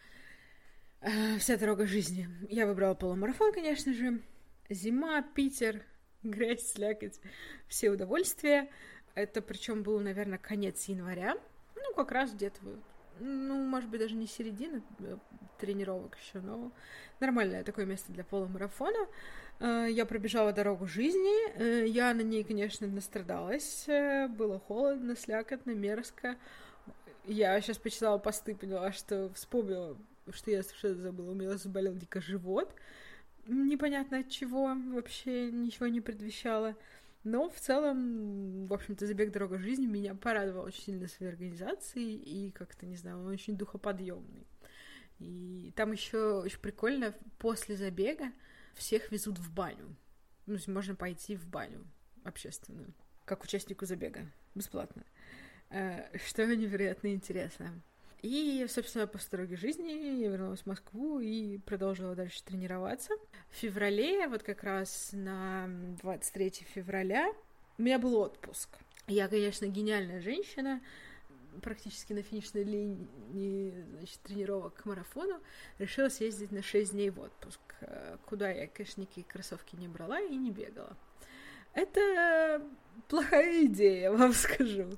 Э, 1.00 1.38
вся 1.38 1.56
дорога 1.56 1.86
жизни. 1.86 2.28
Я 2.48 2.66
выбрала 2.66 2.94
полумарафон, 2.94 3.52
конечно 3.52 3.92
же. 3.92 4.20
Зима, 4.70 5.22
Питер, 5.22 5.82
грязь, 6.22 6.72
слякоть, 6.72 7.20
все 7.66 7.90
удовольствия. 7.90 8.70
Это 9.16 9.42
причем 9.42 9.82
был, 9.82 9.98
наверное, 9.98 10.38
конец 10.38 10.84
января. 10.84 11.36
Ну, 11.74 11.94
как 11.96 12.12
раз 12.12 12.32
где-то, 12.32 12.60
ну, 13.20 13.56
может 13.64 13.88
быть, 13.90 14.00
даже 14.00 14.14
не 14.14 14.26
середина 14.26 14.82
э, 15.00 15.16
тренировок 15.58 16.16
еще, 16.18 16.40
но 16.40 16.72
нормальное 17.20 17.64
такое 17.64 17.84
место 17.84 18.12
для 18.12 18.24
полумарафона. 18.24 19.08
Э, 19.60 19.86
я 19.90 20.06
пробежала 20.06 20.52
дорогу 20.52 20.86
жизни. 20.86 21.50
Э, 21.56 21.86
я 21.86 22.14
на 22.14 22.22
ней, 22.22 22.44
конечно, 22.44 22.86
настрадалась. 22.86 23.86
Было 24.30 24.58
холодно, 24.58 25.16
слякотно, 25.16 25.72
мерзко. 25.72 26.36
Я 27.24 27.60
сейчас 27.60 27.78
почитала 27.78 28.18
посты, 28.18 28.54
поняла, 28.54 28.92
что 28.92 29.30
вспомнила, 29.34 29.96
что 30.30 30.50
я 30.50 30.62
совершенно 30.62 31.02
забыла. 31.02 31.32
У 31.32 31.34
меня 31.34 31.56
заболел 31.56 31.94
дико 31.94 32.20
живот. 32.20 32.74
Непонятно 33.46 34.18
от 34.18 34.28
чего, 34.28 34.74
вообще 34.92 35.50
ничего 35.50 35.86
не 35.86 36.00
предвещало. 36.00 36.74
Но 37.24 37.50
в 37.50 37.56
целом, 37.56 38.66
в 38.66 38.72
общем-то, 38.72 39.06
забег 39.06 39.32
дорога 39.32 39.58
жизни 39.58 39.86
меня 39.86 40.14
порадовал 40.14 40.64
очень 40.64 40.82
сильно 40.82 41.08
своей 41.08 41.32
организацией 41.32 42.16
и 42.16 42.50
как-то, 42.52 42.86
не 42.86 42.96
знаю, 42.96 43.18
он 43.18 43.26
очень 43.26 43.56
духоподъемный. 43.56 44.46
И 45.18 45.72
там 45.76 45.92
еще 45.92 46.40
очень 46.40 46.60
прикольно, 46.60 47.14
после 47.38 47.76
забега 47.76 48.32
всех 48.74 49.10
везут 49.10 49.38
в 49.38 49.52
баню. 49.52 49.96
Ну, 50.46 50.56
можно 50.68 50.94
пойти 50.94 51.36
в 51.36 51.46
баню 51.46 51.84
общественную, 52.24 52.94
как 53.24 53.42
участнику 53.42 53.84
забега, 53.84 54.26
бесплатно. 54.54 55.04
Э, 55.70 56.16
что 56.18 56.46
невероятно 56.46 57.12
интересно. 57.12 57.82
И, 58.22 58.66
собственно, 58.68 59.06
после 59.06 59.30
дороги 59.30 59.54
жизни 59.54 60.20
я 60.22 60.28
вернулась 60.28 60.60
в 60.60 60.66
Москву 60.66 61.20
и 61.20 61.58
продолжила 61.58 62.14
дальше 62.14 62.42
тренироваться. 62.42 63.14
В 63.50 63.56
феврале, 63.56 64.26
вот 64.26 64.42
как 64.42 64.64
раз 64.64 65.10
на 65.12 65.68
23 66.02 66.50
февраля, 66.74 67.32
у 67.78 67.82
меня 67.82 67.98
был 67.98 68.16
отпуск. 68.16 68.70
Я, 69.06 69.28
конечно, 69.28 69.66
гениальная 69.66 70.20
женщина, 70.20 70.80
практически 71.62 72.12
на 72.12 72.22
финишной 72.22 72.64
линии 72.64 73.72
значит, 73.98 74.20
тренировок 74.20 74.74
к 74.74 74.84
марафону, 74.84 75.40
решила 75.78 76.08
съездить 76.08 76.50
на 76.50 76.62
6 76.62 76.92
дней 76.92 77.10
в 77.10 77.20
отпуск, 77.20 77.60
э, 77.80 78.16
куда 78.26 78.50
я, 78.50 78.66
конечно, 78.66 79.00
никакие 79.02 79.24
кроссовки 79.26 79.76
не 79.76 79.88
брала 79.88 80.20
и 80.20 80.34
не 80.34 80.50
бегала. 80.50 80.96
Это 81.72 82.62
плохая 83.08 83.66
идея, 83.66 84.10
вам 84.12 84.32
скажу. 84.32 84.90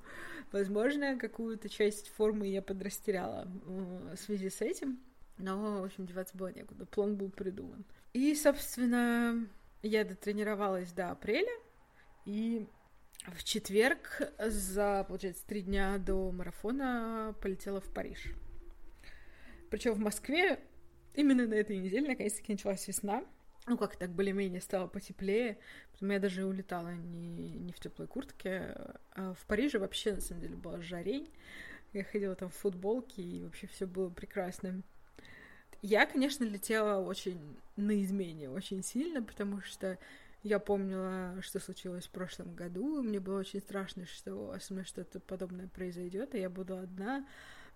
Возможно, 0.52 1.16
какую-то 1.16 1.68
часть 1.68 2.08
формы 2.08 2.48
я 2.48 2.60
подрастеряла 2.60 3.46
в 3.64 4.16
связи 4.16 4.50
с 4.50 4.60
этим, 4.60 4.98
но, 5.38 5.82
в 5.82 5.84
общем, 5.84 6.06
деваться 6.06 6.36
было 6.36 6.52
некуда, 6.52 6.86
план 6.86 7.16
был 7.16 7.30
придуман. 7.30 7.84
И, 8.12 8.34
собственно, 8.34 9.46
я 9.82 10.04
дотренировалась 10.04 10.92
до 10.92 11.10
апреля, 11.10 11.52
и 12.24 12.66
в 13.28 13.44
четверг 13.44 14.32
за, 14.38 15.04
получается, 15.06 15.46
три 15.46 15.62
дня 15.62 15.98
до 15.98 16.32
марафона 16.32 17.34
полетела 17.40 17.80
в 17.80 17.92
Париж. 17.92 18.32
Причем 19.70 19.92
в 19.92 19.98
Москве 19.98 20.58
именно 21.14 21.46
на 21.46 21.54
этой 21.54 21.78
неделе 21.78 22.08
наконец-таки 22.08 22.52
началась 22.52 22.88
весна. 22.88 23.24
Ну, 23.66 23.76
как 23.76 23.96
так 23.96 24.10
более-менее 24.10 24.60
стало 24.60 24.86
потеплее. 24.86 25.58
Поэтому 25.92 26.12
я 26.12 26.18
даже 26.18 26.44
улетала 26.44 26.94
не, 26.94 27.50
не 27.50 27.72
в 27.72 27.80
теплой 27.80 28.06
куртке. 28.06 28.76
А 29.12 29.34
в 29.34 29.46
Париже 29.46 29.78
вообще, 29.78 30.14
на 30.14 30.20
самом 30.20 30.40
деле, 30.40 30.56
была 30.56 30.80
жарень. 30.80 31.30
Я 31.92 32.04
ходила 32.04 32.34
там 32.34 32.48
в 32.50 32.54
футболке, 32.54 33.22
и 33.22 33.42
вообще 33.42 33.66
все 33.66 33.86
было 33.86 34.10
прекрасно. 34.10 34.82
Я, 35.82 36.06
конечно, 36.06 36.44
летела 36.44 37.00
очень 37.00 37.40
на 37.76 38.00
измене, 38.02 38.50
очень 38.50 38.82
сильно, 38.82 39.22
потому 39.22 39.60
что 39.62 39.98
я 40.42 40.58
помнила, 40.58 41.36
что 41.42 41.58
случилось 41.58 42.06
в 42.06 42.10
прошлом 42.10 42.54
году, 42.54 43.02
мне 43.02 43.20
было 43.20 43.40
очень 43.40 43.60
страшно, 43.60 44.06
что 44.06 44.56
со 44.58 44.72
мной 44.72 44.84
что-то 44.84 45.20
подобное 45.20 45.68
произойдет, 45.68 46.34
и 46.34 46.40
я 46.40 46.48
буду 46.48 46.78
одна 46.78 47.26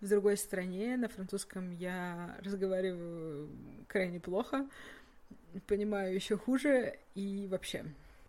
в 0.01 0.09
другой 0.09 0.37
стране. 0.37 0.97
На 0.97 1.09
французском 1.09 1.71
я 1.71 2.39
разговариваю 2.43 3.51
крайне 3.87 4.21
плохо, 4.21 4.69
понимаю 5.67 6.15
еще 6.15 6.37
хуже, 6.37 6.99
и 7.15 7.47
вообще 7.51 7.85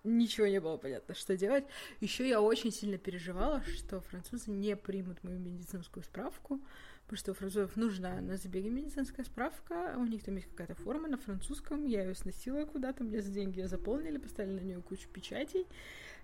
ничего 0.06 0.48
не 0.48 0.60
было 0.62 0.78
понятно, 0.78 1.16
что 1.16 1.36
делать. 1.36 1.66
Еще 2.00 2.28
я 2.28 2.42
очень 2.42 2.72
сильно 2.72 2.98
переживала, 2.98 3.64
что 3.64 4.02
французы 4.02 4.52
не 4.52 4.76
примут 4.76 5.24
мою 5.24 5.40
медицинскую 5.40 6.04
справку, 6.04 6.62
потому 7.04 7.18
что 7.18 7.32
у 7.32 7.34
французов 7.36 7.76
нужна 7.76 8.22
на 8.22 8.38
забеге 8.38 8.70
медицинская 8.70 9.26
справка, 9.26 9.96
у 9.98 10.06
них 10.06 10.24
там 10.24 10.36
есть 10.36 10.48
какая-то 10.50 10.76
форма 10.76 11.08
на 11.08 11.18
французском, 11.18 11.86
я 11.86 12.04
ее 12.04 12.16
сносила 12.16 12.66
куда-то, 12.66 13.04
мне 13.04 13.22
за 13.22 13.32
деньги 13.32 13.60
ее 13.60 13.68
заполнили, 13.68 14.18
поставили 14.18 14.60
на 14.60 14.66
нее 14.66 14.82
кучу 14.82 15.08
печатей, 15.10 15.66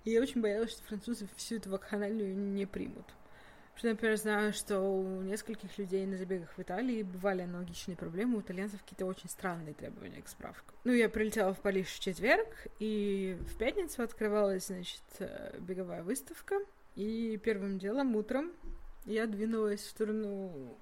и 0.06 0.12
я 0.12 0.22
очень 0.22 0.42
боялась, 0.42 0.72
что 0.72 0.84
французы 0.84 1.28
всю 1.36 1.56
эту 1.58 1.70
вакханалию 1.70 2.36
не 2.36 2.66
примут. 2.66 3.06
Что, 3.76 3.90
например, 3.90 4.18
знаю, 4.18 4.54
что 4.54 4.80
у 4.80 5.22
нескольких 5.22 5.78
людей 5.78 6.06
на 6.06 6.18
забегах 6.18 6.50
в 6.56 6.62
Италии 6.62 7.04
бывали 7.04 7.42
аналогичные 7.42 7.96
проблемы, 7.98 8.38
у 8.38 8.42
итальянцев 8.42 8.82
какие-то 8.82 9.06
очень 9.06 9.30
странные 9.30 9.74
требования 9.74 10.22
к 10.22 10.28
справкам. 10.28 10.76
Ну, 10.84 10.92
я 10.92 11.10
прилетела 11.10 11.54
в 11.54 11.60
Париж 11.60 11.88
в 11.88 12.00
четверг, 12.00 12.48
и 12.80 13.38
в 13.40 13.58
пятницу 13.58 14.04
открывалась, 14.04 14.68
значит, 14.68 15.02
э, 15.20 15.58
беговая 15.60 16.04
выставка, 16.04 16.60
и 16.96 17.40
первым 17.44 17.80
делом 17.80 18.16
утром 18.16 18.52
я 19.06 19.26
двинулась 19.26 19.82
в 19.82 19.90
сторону 19.90 20.78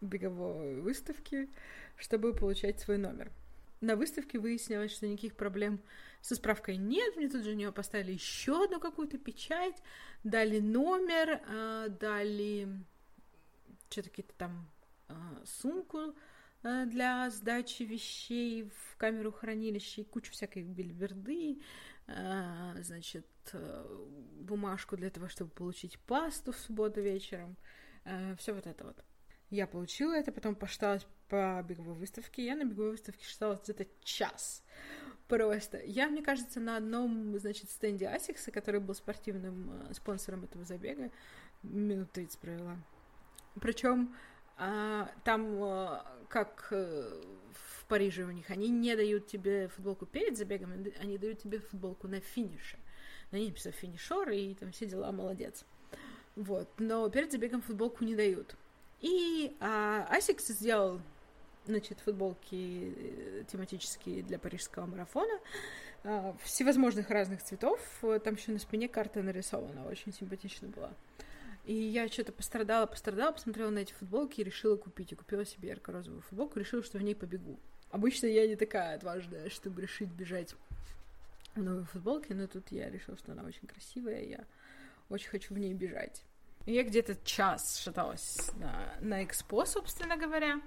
беговой 0.00 0.80
выставки, 0.80 1.48
чтобы 1.96 2.34
получать 2.34 2.80
свой 2.80 2.98
номер. 2.98 3.30
На 3.82 3.96
выставке 3.96 4.38
выяснилось, 4.38 4.92
что 4.92 5.08
никаких 5.08 5.34
проблем 5.34 5.82
со 6.20 6.36
справкой 6.36 6.76
нет. 6.76 7.16
Мне 7.16 7.28
тут 7.28 7.42
же 7.42 7.50
у 7.50 7.54
нее 7.54 7.72
поставили 7.72 8.12
еще 8.12 8.64
одну 8.64 8.78
какую-то 8.78 9.18
печать, 9.18 9.74
дали 10.22 10.60
номер, 10.60 11.42
э, 11.48 11.88
дали 11.88 12.68
что-то 13.90 14.08
какие-то 14.08 14.34
там 14.34 14.70
э, 15.08 15.14
сумку 15.44 16.14
э, 16.62 16.86
для 16.86 17.28
сдачи 17.30 17.82
вещей 17.82 18.70
в 18.70 18.96
камеру 18.98 19.32
хранилища 19.32 20.02
и 20.02 20.04
кучу 20.04 20.30
всякой 20.30 20.62
бельберды, 20.62 21.60
значит, 22.06 23.26
бумажку 24.40 24.96
для 24.96 25.10
того, 25.10 25.28
чтобы 25.28 25.50
получить 25.50 25.98
пасту 26.00 26.52
в 26.52 26.58
субботу 26.58 27.00
вечером. 27.00 27.56
Все 28.38 28.52
вот 28.52 28.66
это 28.66 28.84
вот. 28.84 29.04
Я 29.50 29.66
получила 29.66 30.12
это, 30.12 30.32
потом 30.32 30.56
пошталась 30.56 31.06
по 31.32 31.64
беговой 31.66 31.94
выставке. 31.94 32.44
Я 32.44 32.54
на 32.54 32.64
беговой 32.64 32.90
выставке 32.90 33.24
шталась 33.24 33.62
где-то 33.62 33.86
час. 34.04 34.62
Просто. 35.28 35.80
Я, 35.82 36.08
мне 36.08 36.22
кажется, 36.22 36.60
на 36.60 36.76
одном, 36.76 37.38
значит, 37.38 37.70
стенде 37.70 38.06
Асикса, 38.06 38.50
который 38.50 38.80
был 38.80 38.94
спортивным 38.94 39.70
э, 39.88 39.94
спонсором 39.94 40.44
этого 40.44 40.66
забега, 40.66 41.10
минут 41.62 42.12
30 42.12 42.38
провела. 42.38 42.76
Причем 43.62 44.14
а, 44.58 45.10
там, 45.24 45.56
а, 45.62 46.06
как 46.28 46.68
а, 46.70 47.22
в 47.54 47.86
Париже 47.86 48.24
у 48.24 48.30
них, 48.30 48.50
они 48.50 48.68
не 48.68 48.94
дают 48.94 49.26
тебе 49.26 49.68
футболку 49.68 50.04
перед 50.04 50.36
забегом, 50.36 50.72
они 51.00 51.16
дают 51.16 51.38
тебе 51.38 51.60
футболку 51.60 52.08
на 52.08 52.20
финише. 52.20 52.78
На 53.30 53.36
ней 53.36 53.48
написано 53.48 53.72
finisher, 53.72 54.28
и 54.28 54.52
там 54.52 54.70
все 54.72 54.84
дела, 54.84 55.10
молодец. 55.12 55.64
Вот. 56.36 56.68
Но 56.78 57.08
перед 57.08 57.32
забегом 57.32 57.62
футболку 57.62 58.04
не 58.04 58.14
дают. 58.14 58.54
И 59.00 59.56
а, 59.60 60.06
Asics 60.10 60.46
сделал 60.48 61.00
значит, 61.66 62.00
футболки 62.00 62.94
э, 62.96 63.44
тематические 63.50 64.22
для 64.22 64.38
парижского 64.38 64.86
марафона, 64.86 65.38
а, 66.04 66.34
всевозможных 66.42 67.10
разных 67.10 67.42
цветов. 67.42 67.80
Там 68.24 68.34
еще 68.34 68.52
на 68.52 68.58
спине 68.58 68.88
карта 68.88 69.22
нарисована, 69.22 69.86
очень 69.86 70.12
симпатично 70.12 70.68
была. 70.68 70.92
И 71.64 71.74
я 71.74 72.08
что-то 72.08 72.32
пострадала, 72.32 72.86
пострадала, 72.86 73.32
посмотрела 73.32 73.70
на 73.70 73.78
эти 73.80 73.92
футболки 73.92 74.40
и 74.40 74.44
решила 74.44 74.76
купить. 74.76 75.12
И 75.12 75.14
купила 75.14 75.44
себе 75.44 75.68
ярко-розовую 75.68 76.22
футболку, 76.22 76.58
решила, 76.58 76.82
что 76.82 76.98
в 76.98 77.02
ней 77.02 77.14
побегу. 77.14 77.58
Обычно 77.90 78.26
я 78.26 78.48
не 78.48 78.56
такая 78.56 78.96
отважная, 78.96 79.48
чтобы 79.48 79.82
решить 79.82 80.08
бежать 80.08 80.54
в 81.54 81.62
новой 81.62 81.84
футболке, 81.84 82.34
но 82.34 82.46
тут 82.46 82.72
я 82.72 82.90
решила, 82.90 83.16
что 83.16 83.32
она 83.32 83.44
очень 83.44 83.68
красивая, 83.68 84.22
и 84.22 84.30
я 84.30 84.44
очень 85.08 85.28
хочу 85.28 85.54
в 85.54 85.58
ней 85.58 85.74
бежать. 85.74 86.22
Я 86.66 86.84
где-то 86.84 87.16
час 87.24 87.78
шаталась 87.78 88.50
на, 88.56 88.94
на 89.00 89.24
экспо, 89.24 89.64
собственно 89.64 90.16
говоря. 90.16 90.60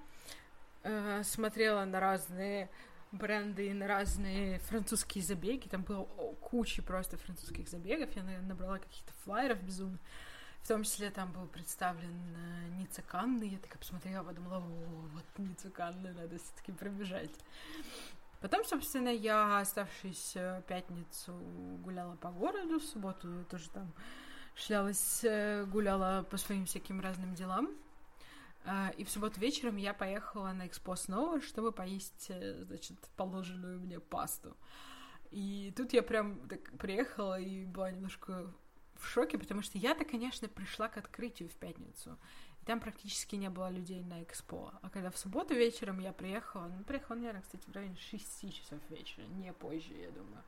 Э, 0.87 1.23
смотрела 1.23 1.83
на 1.83 1.99
разные 1.99 2.69
бренды, 3.11 3.73
на 3.73 3.87
разные 3.87 4.59
французские 4.59 5.23
забеги. 5.23 5.67
Там 5.67 5.81
было 5.81 6.03
куча 6.41 6.83
просто 6.83 7.17
французских 7.17 7.67
забегов. 7.67 8.15
Я 8.15 8.23
набрала 8.41 8.77
каких-то 8.77 9.11
флайеров 9.23 9.63
безумно. 9.63 9.97
В 10.61 10.67
том 10.67 10.83
числе 10.83 11.09
там 11.09 11.31
был 11.31 11.47
представлен 11.47 12.35
э, 12.37 12.67
Ницца 12.77 13.01
Канны. 13.01 13.45
Я 13.45 13.57
такая 13.57 13.79
посмотрела, 13.79 14.23
подумала, 14.23 14.57
о, 14.57 15.07
вот 15.11 15.25
Ницца 15.39 15.71
Канны, 15.71 16.13
надо 16.13 16.37
все 16.37 16.53
таки 16.55 16.71
пробежать. 16.71 17.31
Потом, 18.39 18.63
собственно, 18.63 19.09
я 19.09 19.59
оставшуюся 19.59 20.63
пятницу 20.67 21.33
гуляла 21.83 22.15
по 22.15 22.29
городу, 22.29 22.79
в 22.79 22.83
субботу 22.83 23.43
тоже 23.49 23.71
там 23.71 23.91
шлялась, 24.53 25.23
э, 25.23 25.65
гуляла 25.65 26.23
по 26.29 26.37
своим 26.37 26.67
всяким 26.67 27.01
разным 27.01 27.33
делам. 27.33 27.71
А, 28.65 28.91
и 28.97 29.03
в 29.03 29.09
субботу 29.09 29.39
вечером 29.39 29.77
я 29.77 29.93
поехала 29.93 30.51
на 30.51 30.67
экспо 30.67 30.95
снова, 30.95 31.39
чтобы 31.41 31.71
поесть, 31.71 32.27
э, 32.29 32.63
значит, 32.63 32.97
положенную 33.15 33.79
мне 33.79 33.99
пасту. 33.99 34.57
И 35.31 35.73
тут 35.75 35.93
я 35.93 36.01
прям 36.01 36.47
так 36.47 36.71
приехала 36.77 37.39
и 37.39 37.65
была 37.65 37.91
немножко 37.91 38.51
в 38.95 39.07
шоке, 39.07 39.37
потому 39.37 39.61
что 39.61 39.77
я-то, 39.77 40.05
конечно, 40.05 40.47
пришла 40.47 40.87
к 40.87 40.97
открытию 40.97 41.49
в 41.49 41.53
пятницу. 41.53 42.17
там 42.65 42.79
практически 42.79 43.35
не 43.35 43.49
было 43.49 43.69
людей 43.69 44.01
на 44.01 44.23
экспо. 44.23 44.71
А 44.81 44.89
когда 44.89 45.11
в 45.11 45.17
субботу 45.17 45.53
вечером 45.53 45.99
я 45.99 46.11
приехала, 46.11 46.67
ну, 46.67 46.83
приехала, 46.83 47.15
наверное, 47.15 47.43
кстати, 47.43 47.69
в 47.69 47.73
районе 47.73 47.95
6 47.95 48.51
часов 48.51 48.79
вечера, 48.89 49.23
не 49.25 49.53
позже, 49.53 49.93
я 49.93 50.09
думаю. 50.09 50.41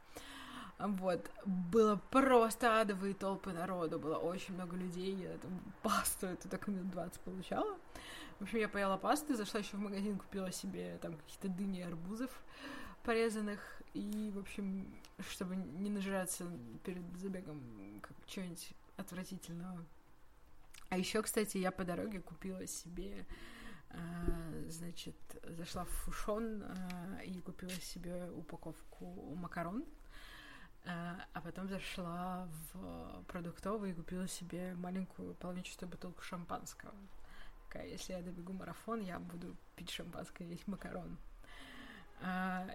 Вот, 0.79 1.29
было 1.45 1.95
просто 2.11 2.81
адовые 2.81 3.15
толпы 3.15 3.51
народу, 3.51 3.99
было 3.99 4.17
очень 4.17 4.53
много 4.53 4.75
людей, 4.75 5.15
я 5.15 5.37
там 5.37 5.59
пасту 5.81 6.27
эту 6.27 6.49
так 6.49 6.67
минут 6.67 6.89
20 6.91 7.19
получала. 7.21 7.77
В 8.39 8.43
общем, 8.43 8.59
я 8.59 8.69
поела 8.69 8.97
пасты, 8.97 9.35
зашла 9.35 9.61
еще 9.61 9.77
в 9.77 9.79
магазин, 9.79 10.17
купила 10.17 10.51
себе 10.51 10.99
там 11.01 11.17
какие-то 11.17 11.49
дыни 11.49 11.79
и 11.79 11.83
арбузов 11.83 12.29
порезанных, 13.03 13.81
и, 13.93 14.31
в 14.35 14.39
общем, 14.39 14.93
чтобы 15.29 15.55
не 15.55 15.89
нажираться 15.89 16.45
перед 16.83 17.03
забегом 17.17 17.61
как 18.01 18.11
чего-нибудь 18.27 18.73
отвратительного. 18.97 19.83
А 20.89 20.97
еще, 20.97 21.21
кстати, 21.21 21.57
я 21.57 21.71
по 21.71 21.83
дороге 21.83 22.19
купила 22.19 22.67
себе, 22.67 23.25
э, 23.89 24.65
значит, 24.69 25.15
зашла 25.43 25.85
в 25.85 25.89
Фушон 25.89 26.63
э, 26.63 27.25
и 27.25 27.41
купила 27.41 27.71
себе 27.71 28.29
упаковку 28.31 29.05
макарон, 29.35 29.83
э, 30.83 30.87
а 31.33 31.41
потом 31.41 31.67
зашла 31.67 32.47
в 32.73 33.23
продуктовый 33.27 33.91
и 33.91 33.93
купила 33.93 34.27
себе 34.27 34.75
маленькую 34.75 35.33
половинчатую 35.35 35.89
бутылку 35.89 36.21
шампанского. 36.21 36.93
Такая, 37.67 37.87
если 37.87 38.13
я 38.13 38.21
добегу 38.21 38.53
марафон, 38.53 39.01
я 39.01 39.19
буду 39.19 39.55
пить 39.75 39.89
шампанское, 39.89 40.47
есть 40.47 40.67
макарон. 40.67 41.17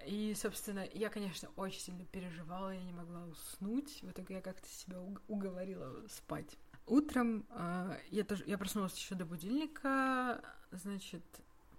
И, 0.05 0.33
собственно, 0.37 0.87
я, 0.93 1.09
конечно, 1.09 1.49
очень 1.57 1.79
сильно 1.79 2.05
переживала, 2.05 2.73
я 2.73 2.81
не 2.81 2.93
могла 2.93 3.25
уснуть. 3.25 4.01
В 4.01 4.11
итоге 4.11 4.35
я 4.35 4.41
как-то 4.41 4.67
себя 4.69 5.01
уговорила 5.27 6.07
спать. 6.07 6.57
Утром 6.85 7.45
э, 7.49 7.97
я 8.11 8.23
тоже 8.23 8.43
я 8.45 8.57
проснулась 8.57 8.95
еще 8.97 9.15
до 9.15 9.25
будильника, 9.25 10.43
значит, 10.71 11.23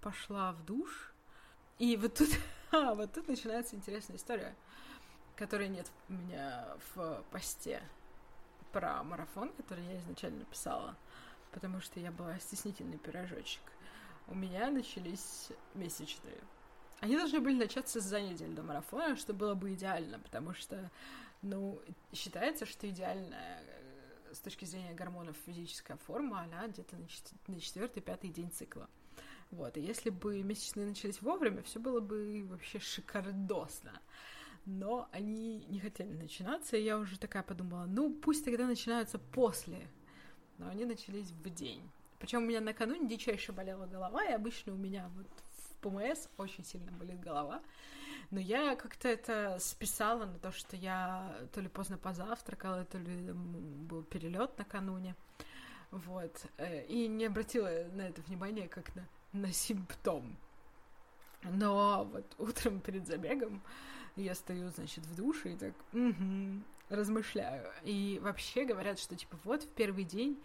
пошла 0.01 0.51
в 0.51 0.65
душ. 0.65 1.13
И 1.77 1.95
вот 1.95 2.15
тут, 2.15 2.29
а, 2.71 2.95
вот 2.95 3.13
тут 3.13 3.27
начинается 3.27 3.75
интересная 3.75 4.17
история, 4.17 4.55
которой 5.35 5.69
нет 5.69 5.91
у 6.09 6.13
меня 6.13 6.67
в 6.93 7.23
посте 7.31 7.83
про 8.71 9.03
марафон, 9.03 9.53
который 9.53 9.85
я 9.85 9.97
изначально 9.99 10.43
писала, 10.45 10.95
потому 11.55 11.79
что 11.79 12.01
я 12.01 12.11
была 12.11 12.37
стеснительный 12.37 12.97
пирожочек. 12.97 13.61
У 14.27 14.35
меня 14.35 14.69
начались 14.69 15.47
месячные. 15.73 16.37
Они 16.99 17.15
должны 17.15 17.39
были 17.39 17.57
начаться 17.57 18.01
за 18.01 18.19
неделю 18.19 18.53
до 18.53 18.61
марафона, 18.61 19.15
что 19.15 19.33
было 19.33 19.55
бы 19.55 19.73
идеально, 19.73 20.19
потому 20.19 20.53
что, 20.53 20.91
ну, 21.41 21.81
считается, 22.11 22.65
что 22.65 22.89
идеальная 22.89 23.63
с 24.33 24.39
точки 24.39 24.65
зрения 24.65 24.93
гормонов 24.93 25.37
физическая 25.45 25.95
форма, 25.95 26.41
она 26.41 26.67
где-то 26.67 26.97
на 27.47 27.59
четвертый-пятый 27.59 28.31
день 28.31 28.51
цикла. 28.51 28.89
Вот, 29.49 29.77
и 29.77 29.81
если 29.81 30.09
бы 30.09 30.43
месячные 30.43 30.87
начались 30.87 31.21
вовремя, 31.21 31.61
все 31.61 31.79
было 31.79 32.01
бы 32.01 32.45
вообще 32.49 32.79
шикардосно. 32.79 34.01
Но 34.65 35.07
они 35.13 35.63
не 35.69 35.79
хотели 35.79 36.11
начинаться, 36.11 36.75
и 36.75 36.83
я 36.83 36.97
уже 36.97 37.17
такая 37.17 37.43
подумала, 37.43 37.85
ну, 37.85 38.13
пусть 38.13 38.43
тогда 38.43 38.67
начинаются 38.67 39.19
после. 39.19 39.87
Но 40.57 40.69
они 40.69 40.85
начались 40.85 41.31
в 41.31 41.49
день. 41.49 41.89
Причем 42.19 42.43
у 42.43 42.45
меня 42.45 42.61
накануне 42.61 43.07
дичайше 43.07 43.51
болела 43.51 43.85
голова, 43.85 44.23
и 44.23 44.31
обычно 44.31 44.73
у 44.73 44.77
меня 44.77 45.09
вот 45.15 45.27
в 45.57 45.75
ПМС 45.81 46.27
очень 46.37 46.63
сильно 46.63 46.91
болит 46.93 47.19
голова. 47.19 47.61
Но 48.31 48.39
я 48.39 48.75
как-то 48.75 49.07
это 49.07 49.57
списала 49.59 50.25
на 50.25 50.39
то, 50.39 50.51
что 50.51 50.75
я 50.75 51.35
то 51.53 51.61
ли 51.61 51.67
поздно 51.67 51.97
позавтракала, 51.97 52.85
то 52.85 52.97
ли 52.97 53.31
был 53.31 54.03
перелет 54.03 54.57
накануне. 54.57 55.15
Вот. 55.91 56.45
Э, 56.57 56.85
и 56.85 57.07
не 57.07 57.25
обратила 57.25 57.69
на 57.93 58.01
это 58.03 58.21
внимание 58.23 58.67
как 58.67 58.95
на, 58.95 59.07
на 59.33 59.51
симптом. 59.51 60.35
Но 61.43 62.09
вот 62.11 62.35
утром 62.39 62.79
перед 62.79 63.05
забегом 63.05 63.61
я 64.15 64.33
стою, 64.33 64.69
значит, 64.69 65.05
в 65.05 65.15
душе 65.15 65.53
и 65.53 65.57
так 65.57 65.73
угу, 65.93 66.61
размышляю. 66.89 67.71
И 67.83 68.19
вообще 68.21 68.65
говорят, 68.65 68.99
что 68.99 69.15
типа 69.15 69.37
вот 69.43 69.63
в 69.63 69.69
первый 69.69 70.03
день 70.03 70.41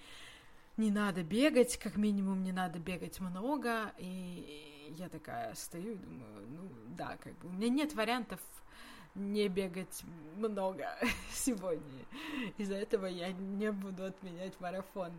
не 0.76 0.90
надо 0.90 1.22
бегать, 1.22 1.76
как 1.76 1.96
минимум 1.96 2.42
не 2.42 2.52
надо 2.52 2.78
бегать 2.78 3.20
много. 3.20 3.92
И 3.98 4.94
я 4.96 5.08
такая 5.08 5.54
стою 5.54 5.92
и 5.92 5.96
думаю, 5.96 6.46
ну 6.48 6.70
да, 6.96 7.16
как 7.22 7.36
бы 7.38 7.48
у 7.48 7.52
меня 7.52 7.68
нет 7.68 7.94
вариантов 7.94 8.40
не 9.14 9.48
бегать 9.48 10.02
много 10.36 10.88
сегодня. 11.32 12.04
Из-за 12.56 12.76
этого 12.76 13.06
я 13.06 13.32
не 13.32 13.72
буду 13.72 14.04
отменять 14.04 14.58
марафон. 14.60 15.12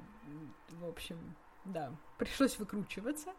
В 0.70 0.86
общем, 0.88 1.18
да, 1.66 1.92
пришлось 2.18 2.58
выкручиваться. 2.58 3.34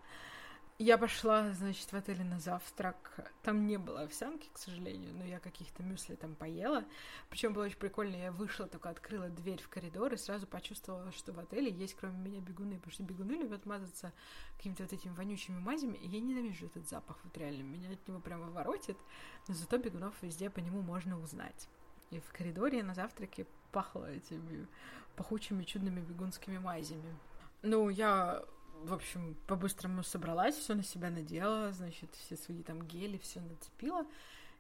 Я 0.85 0.99
пошла, 0.99 1.53
значит, 1.53 1.93
в 1.93 1.95
отеле 1.95 2.25
на 2.25 2.41
завтрак. 2.41 3.31
Там 3.45 3.69
не 3.69 3.77
было 3.79 4.03
овсянки, 4.03 4.51
к 4.53 4.59
сожалению, 4.59 5.15
но 5.15 5.25
я 5.25 5.39
каких-то 5.39 5.85
мюсли 5.85 6.17
там 6.17 6.35
поела. 6.35 6.85
Причем 7.31 7.53
было 7.53 7.67
очень 7.67 7.79
прикольно. 7.79 8.17
Я 8.17 8.33
вышла, 8.33 8.67
только 8.67 8.91
открыла 8.91 9.29
дверь 9.29 9.63
в 9.63 9.69
коридор 9.69 10.13
и 10.13 10.17
сразу 10.17 10.45
почувствовала, 10.49 11.13
что 11.13 11.33
в 11.33 11.39
отеле 11.39 11.71
есть 11.71 11.95
кроме 11.95 12.19
меня 12.19 12.41
бегуны, 12.41 12.79
потому 12.79 12.93
что 12.93 13.05
бегуны 13.05 13.31
любят 13.35 13.65
мазаться 13.65 14.13
какими-то 14.57 14.83
вот 14.83 14.93
этими 14.93 15.15
вонючими 15.15 15.61
мазями, 15.61 15.99
и 15.99 16.09
я 16.09 16.19
ненавижу 16.19 16.67
этот 16.67 16.89
запах, 16.89 17.17
вот 17.23 17.39
реально, 17.39 17.63
меня 17.63 17.93
от 17.93 18.09
него 18.09 18.19
прямо 18.19 18.51
воротит, 18.51 18.99
но 19.47 19.55
зато 19.55 19.79
бегунов 19.79 20.21
везде 20.21 20.51
по 20.51 20.59
нему 20.59 20.83
можно 20.83 21.17
узнать. 21.21 21.69
И 22.11 22.19
в 22.19 22.33
коридоре 22.33 22.83
на 22.83 22.95
завтраке 22.95 23.47
пахло 23.71 24.11
этими 24.11 24.67
пахучими 25.15 25.63
чудными 25.63 26.01
бегунскими 26.01 26.59
мазями. 26.59 27.17
Ну, 27.63 27.89
я 27.89 28.43
в 28.85 28.93
общем, 28.95 29.37
по-быстрому 29.47 30.03
собралась, 30.03 30.57
все 30.57 30.75
на 30.75 30.83
себя 30.83 31.11
надела, 31.11 31.73
значит, 31.73 32.15
все 32.15 32.37
свои 32.37 32.63
там 32.63 32.83
гели, 32.83 33.19
все 33.19 33.41
нацепила 33.41 34.07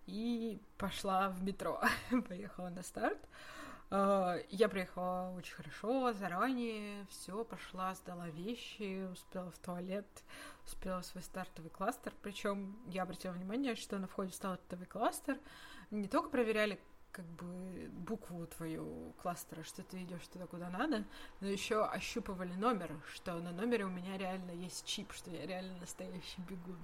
и 0.07 0.61
пошла 0.79 1.29
в 1.29 1.43
метро. 1.43 1.81
Поехала 2.29 2.69
на 2.69 2.83
старт. 2.83 3.19
А, 3.91 4.39
я 4.49 4.69
приехала 4.69 5.35
очень 5.37 5.55
хорошо, 5.55 6.13
заранее, 6.13 7.07
все, 7.11 7.45
пошла, 7.45 7.95
сдала 7.95 8.29
вещи, 8.29 9.07
успела 9.13 9.51
в 9.51 9.59
туалет, 9.59 10.07
успела 10.65 11.03
свой 11.03 11.23
стартовый 11.23 11.71
кластер. 11.71 12.13
Причем 12.23 12.79
я 12.87 13.03
обратила 13.03 13.33
внимание, 13.33 13.75
что 13.77 13.99
на 13.99 14.07
входе 14.07 14.33
в 14.33 14.35
стартовый 14.35 14.87
кластер 14.87 15.39
не 15.91 16.09
только 16.09 16.31
проверяли, 16.31 16.81
как 17.13 17.27
бы 17.27 17.91
букву 17.93 18.47
твою 18.47 19.13
кластера, 19.23 19.63
что 19.63 19.83
ты 19.83 20.03
идешь 20.03 20.27
туда, 20.33 20.47
куда 20.47 20.71
надо, 20.71 21.05
но 21.41 21.49
еще 21.49 21.85
ощупывали 21.85 22.55
номер, 22.55 22.91
что 23.15 23.35
на 23.35 23.53
номере 23.53 23.85
у 23.85 23.91
меня 23.91 24.17
реально 24.17 24.53
есть 24.53 24.85
чип, 24.87 25.13
что 25.13 25.31
я 25.31 25.47
реально 25.47 25.79
настоящий 25.79 26.41
бегун. 26.49 26.79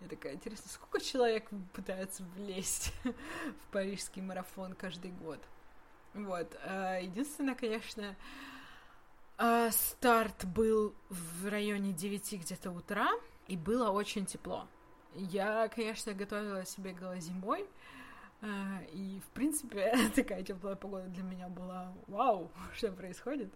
Я 0.00 0.08
такая, 0.08 0.34
интересно, 0.34 0.70
сколько 0.70 1.00
человек 1.00 1.48
пытается 1.72 2.24
влезть 2.34 2.92
в 3.04 3.72
парижский 3.72 4.22
марафон 4.22 4.74
каждый 4.74 5.12
год? 5.12 5.38
Вот. 6.14 6.56
А, 6.64 6.98
единственное, 6.98 7.54
конечно, 7.54 8.16
а, 9.38 9.70
старт 9.70 10.44
был 10.46 10.94
в 11.08 11.48
районе 11.48 11.92
9 11.92 12.40
где-то 12.40 12.72
утра, 12.72 13.08
и 13.46 13.56
было 13.56 13.90
очень 13.90 14.26
тепло. 14.26 14.66
Я, 15.14 15.68
конечно, 15.68 16.14
готовила 16.14 16.64
себе 16.64 16.96
зимой, 17.20 17.62
а, 17.62 17.66
и, 18.42 19.20
в 19.20 19.30
принципе, 19.34 19.94
такая 20.14 20.42
теплая 20.42 20.76
погода 20.76 21.08
для 21.08 21.22
меня 21.22 21.48
была 21.48 21.92
вау, 22.06 22.50
что 22.74 22.90
происходит. 22.92 23.52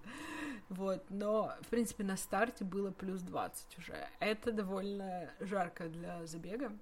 Вот, 0.69 1.05
но, 1.11 1.55
в 1.63 1.69
принципе, 1.69 2.05
на 2.05 2.17
старте 2.17 2.65
было 2.65 2.91
плюс 2.91 3.23
20 3.23 3.79
уже. 3.79 4.09
Это 4.21 4.53
довольно 4.53 5.31
жарко 5.41 5.89
для 5.89 6.27
забега. 6.27 6.73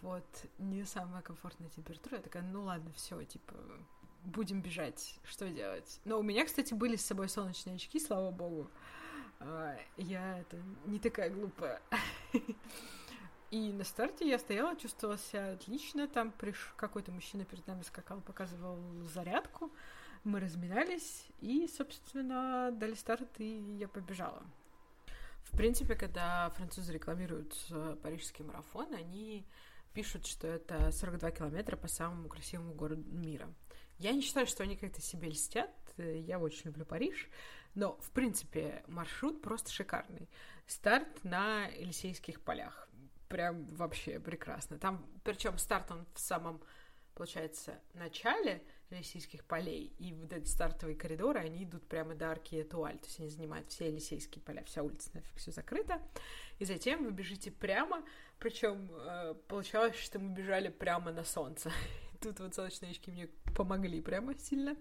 Вот, 0.00 0.24
не 0.58 0.84
самая 0.84 1.22
комфортная 1.22 1.68
температура. 1.70 2.16
Я 2.16 2.22
такая, 2.22 2.42
ну 2.42 2.62
ладно, 2.62 2.92
все, 2.94 3.22
типа, 3.24 3.54
будем 4.24 4.60
бежать, 4.60 5.18
что 5.24 5.48
делать? 5.48 6.00
Но 6.04 6.18
у 6.18 6.22
меня, 6.22 6.44
кстати, 6.44 6.74
были 6.74 6.96
с 6.96 7.04
собой 7.04 7.28
солнечные 7.28 7.76
очки, 7.76 7.98
слава 7.98 8.30
богу. 8.30 8.70
А, 9.40 9.76
я 9.96 10.38
это 10.38 10.56
не 10.86 10.98
такая 10.98 11.30
глупая. 11.30 11.80
И 13.52 13.70
на 13.70 13.84
старте 13.84 14.26
я 14.26 14.38
стояла, 14.38 14.74
чувствовала 14.76 15.18
себя 15.18 15.52
отлично. 15.52 16.08
Там 16.08 16.32
приш... 16.32 16.72
какой-то 16.76 17.12
мужчина 17.12 17.44
перед 17.44 17.66
нами 17.66 17.82
скакал, 17.82 18.22
показывал 18.22 18.78
зарядку. 19.12 19.70
Мы 20.24 20.40
разминались 20.40 21.26
и, 21.42 21.68
собственно, 21.68 22.70
дали 22.72 22.94
старт, 22.94 23.28
и 23.36 23.76
я 23.78 23.88
побежала. 23.88 24.42
В 25.44 25.54
принципе, 25.54 25.96
когда 25.96 26.48
французы 26.56 26.94
рекламируют 26.94 27.54
э, 27.70 27.96
парижский 28.02 28.42
марафон, 28.42 28.94
они 28.94 29.44
пишут, 29.92 30.26
что 30.26 30.46
это 30.46 30.90
42 30.90 31.30
километра 31.32 31.76
по 31.76 31.88
самому 31.88 32.30
красивому 32.30 32.72
городу 32.72 33.04
мира. 33.12 33.52
Я 33.98 34.12
не 34.12 34.22
считаю, 34.22 34.46
что 34.46 34.62
они 34.62 34.76
как-то 34.76 35.02
себе 35.02 35.28
льстят. 35.28 35.70
Я 35.98 36.38
очень 36.38 36.62
люблю 36.64 36.86
Париж. 36.86 37.28
Но, 37.74 37.98
в 38.00 38.12
принципе, 38.12 38.82
маршрут 38.86 39.42
просто 39.42 39.70
шикарный. 39.70 40.30
Старт 40.66 41.22
на 41.22 41.66
Елисейских 41.66 42.40
полях 42.40 42.81
прям 43.32 43.64
вообще 43.68 44.20
прекрасно. 44.20 44.78
Там, 44.78 45.06
причем 45.24 45.56
старт 45.56 45.90
он 45.90 46.06
в 46.12 46.20
самом, 46.20 46.62
получается, 47.14 47.80
начале 47.94 48.62
Елисейских 48.90 49.46
полей. 49.46 49.94
И 49.98 50.12
вот 50.12 50.34
эти 50.34 50.46
стартовые 50.46 50.96
коридоры, 50.96 51.40
они 51.40 51.64
идут 51.64 51.88
прямо 51.88 52.14
до 52.14 52.30
арки 52.30 52.60
Этуаль, 52.60 52.98
то 52.98 53.06
есть 53.06 53.20
они 53.20 53.30
занимают 53.30 53.70
все 53.70 53.88
Елисейские 53.88 54.42
поля, 54.44 54.62
вся 54.64 54.82
улица 54.82 55.08
нафиг 55.14 55.34
все 55.36 55.50
закрыта. 55.50 56.02
И 56.58 56.66
затем 56.66 57.04
вы 57.04 57.10
бежите 57.10 57.50
прямо, 57.50 58.04
причем 58.38 58.90
э, 58.92 59.34
получалось, 59.48 59.96
что 59.96 60.18
мы 60.18 60.34
бежали 60.34 60.68
прямо 60.68 61.10
на 61.10 61.24
солнце. 61.24 61.72
Тут 62.20 62.38
вот 62.38 62.54
солнечные 62.54 62.90
очки 62.90 63.10
мне 63.10 63.28
помогли 63.56 64.02
прямо 64.02 64.38
сильно. 64.38 64.76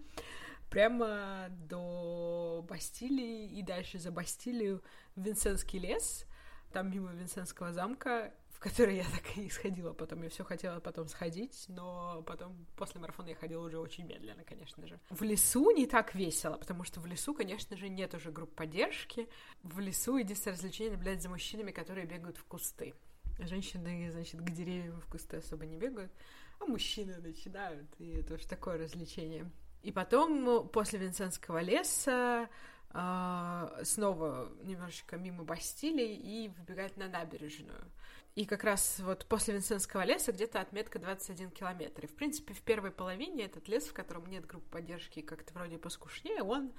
Прямо 0.69 1.47
до 1.49 2.65
Бастилии 2.67 3.47
и 3.47 3.61
дальше 3.61 3.97
за 3.97 4.11
Бастилию 4.11 4.83
Винсенский 5.15 5.79
лес, 5.79 6.25
там 6.71 6.91
мимо 6.91 7.11
Винсентского 7.11 7.73
замка, 7.73 8.33
которой 8.61 8.97
я 8.97 9.03
так 9.03 9.37
и 9.37 9.49
сходила 9.49 9.91
потом. 9.91 10.21
Я 10.21 10.29
все 10.29 10.43
хотела 10.43 10.79
потом 10.79 11.07
сходить, 11.07 11.65
но 11.67 12.21
потом 12.27 12.67
после 12.77 13.01
марафона 13.01 13.29
я 13.29 13.35
ходила 13.35 13.65
уже 13.65 13.79
очень 13.79 14.05
медленно, 14.05 14.43
конечно 14.43 14.85
же. 14.85 14.99
В 15.09 15.23
лесу 15.23 15.71
не 15.71 15.87
так 15.87 16.13
весело, 16.13 16.57
потому 16.57 16.83
что 16.83 17.01
в 17.01 17.07
лесу, 17.07 17.33
конечно 17.33 17.75
же, 17.75 17.89
нет 17.89 18.13
уже 18.13 18.31
групп 18.31 18.53
поддержки. 18.53 19.27
В 19.63 19.79
лесу 19.79 20.15
единственное 20.17 20.55
развлечение 20.55 20.91
наблюдать 20.93 21.23
за 21.23 21.29
мужчинами, 21.29 21.71
которые 21.71 22.05
бегают 22.05 22.37
в 22.37 22.43
кусты. 22.45 22.93
Женщины, 23.39 24.11
значит, 24.11 24.39
к 24.39 24.51
деревьям 24.51 25.01
в 25.01 25.07
кусты 25.07 25.37
особо 25.37 25.65
не 25.65 25.77
бегают, 25.77 26.11
а 26.59 26.65
мужчины 26.65 27.17
начинают, 27.17 27.87
и 27.97 28.11
это 28.19 28.35
уж 28.35 28.45
такое 28.45 28.77
развлечение. 28.77 29.49
И 29.81 29.91
потом, 29.91 30.69
после 30.69 30.99
Винсентского 30.99 31.61
леса, 31.61 32.47
а, 32.93 33.79
снова 33.83 34.51
немножечко 34.63 35.17
мимо 35.17 35.43
Бастилии 35.43 36.13
и 36.13 36.49
выбегать 36.49 36.97
на 36.97 37.07
набережную. 37.07 37.89
И 38.35 38.45
как 38.45 38.63
раз 38.63 38.99
вот 38.99 39.25
после 39.25 39.53
Винсентского 39.53 40.05
леса 40.05 40.31
где-то 40.31 40.61
отметка 40.61 40.99
21 40.99 41.51
километр. 41.51 42.05
И, 42.05 42.07
в 42.07 42.15
принципе, 42.15 42.53
в 42.53 42.61
первой 42.61 42.91
половине 42.91 43.45
этот 43.45 43.67
лес, 43.67 43.87
в 43.87 43.93
котором 43.93 44.25
нет 44.27 44.45
групп 44.45 44.63
поддержки, 44.69 45.21
как-то 45.21 45.53
вроде 45.53 45.77
поскушнее, 45.77 46.41
он 46.41 46.71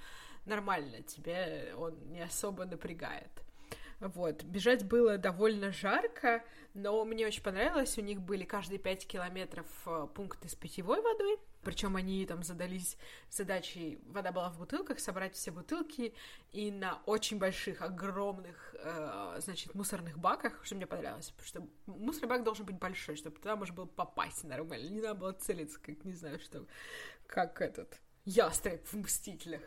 нормально, 0.45 1.03
тебе 1.03 1.73
он 1.77 1.95
не 2.11 2.21
особо 2.21 2.65
напрягает. 2.65 3.29
Вот. 3.99 4.43
Бежать 4.43 4.83
было 4.83 5.17
довольно 5.17 5.71
жарко, 5.71 6.43
но 6.73 7.05
мне 7.05 7.27
очень 7.27 7.43
понравилось. 7.43 7.97
У 7.97 8.01
них 8.01 8.19
были 8.19 8.43
каждые 8.43 8.79
5 8.79 9.07
километров 9.07 9.67
э, 9.85 10.07
пункты 10.13 10.49
с 10.49 10.55
питьевой 10.55 11.01
водой. 11.01 11.37
Причем 11.63 11.95
они 11.95 12.25
там 12.25 12.43
задались 12.43 12.97
задачей, 13.29 13.99
вода 14.07 14.31
была 14.31 14.49
в 14.49 14.57
бутылках, 14.57 14.99
собрать 14.99 15.35
все 15.35 15.51
бутылки 15.51 16.13
и 16.51 16.71
на 16.71 17.01
очень 17.05 17.37
больших, 17.37 17.81
огромных, 17.81 18.75
э, 18.79 19.39
значит, 19.39 19.73
мусорных 19.73 20.17
баках, 20.17 20.59
что 20.63 20.75
мне 20.75 20.85
понравилось, 20.85 21.31
потому 21.31 21.47
что 21.47 21.91
мусорный 21.91 22.29
бак 22.29 22.43
должен 22.43 22.65
быть 22.65 22.77
большой, 22.77 23.15
чтобы 23.15 23.37
туда 23.37 23.55
можно 23.55 23.75
было 23.75 23.85
попасть 23.85 24.43
нормально, 24.43 24.89
не 24.89 25.01
надо 25.01 25.15
было 25.15 25.31
целиться, 25.33 25.79
как, 25.79 26.03
не 26.03 26.13
знаю, 26.13 26.39
что, 26.39 26.65
как 27.27 27.61
этот 27.61 27.99
ястреб 28.25 28.85
в 28.85 28.93
«Мстителях». 28.93 29.61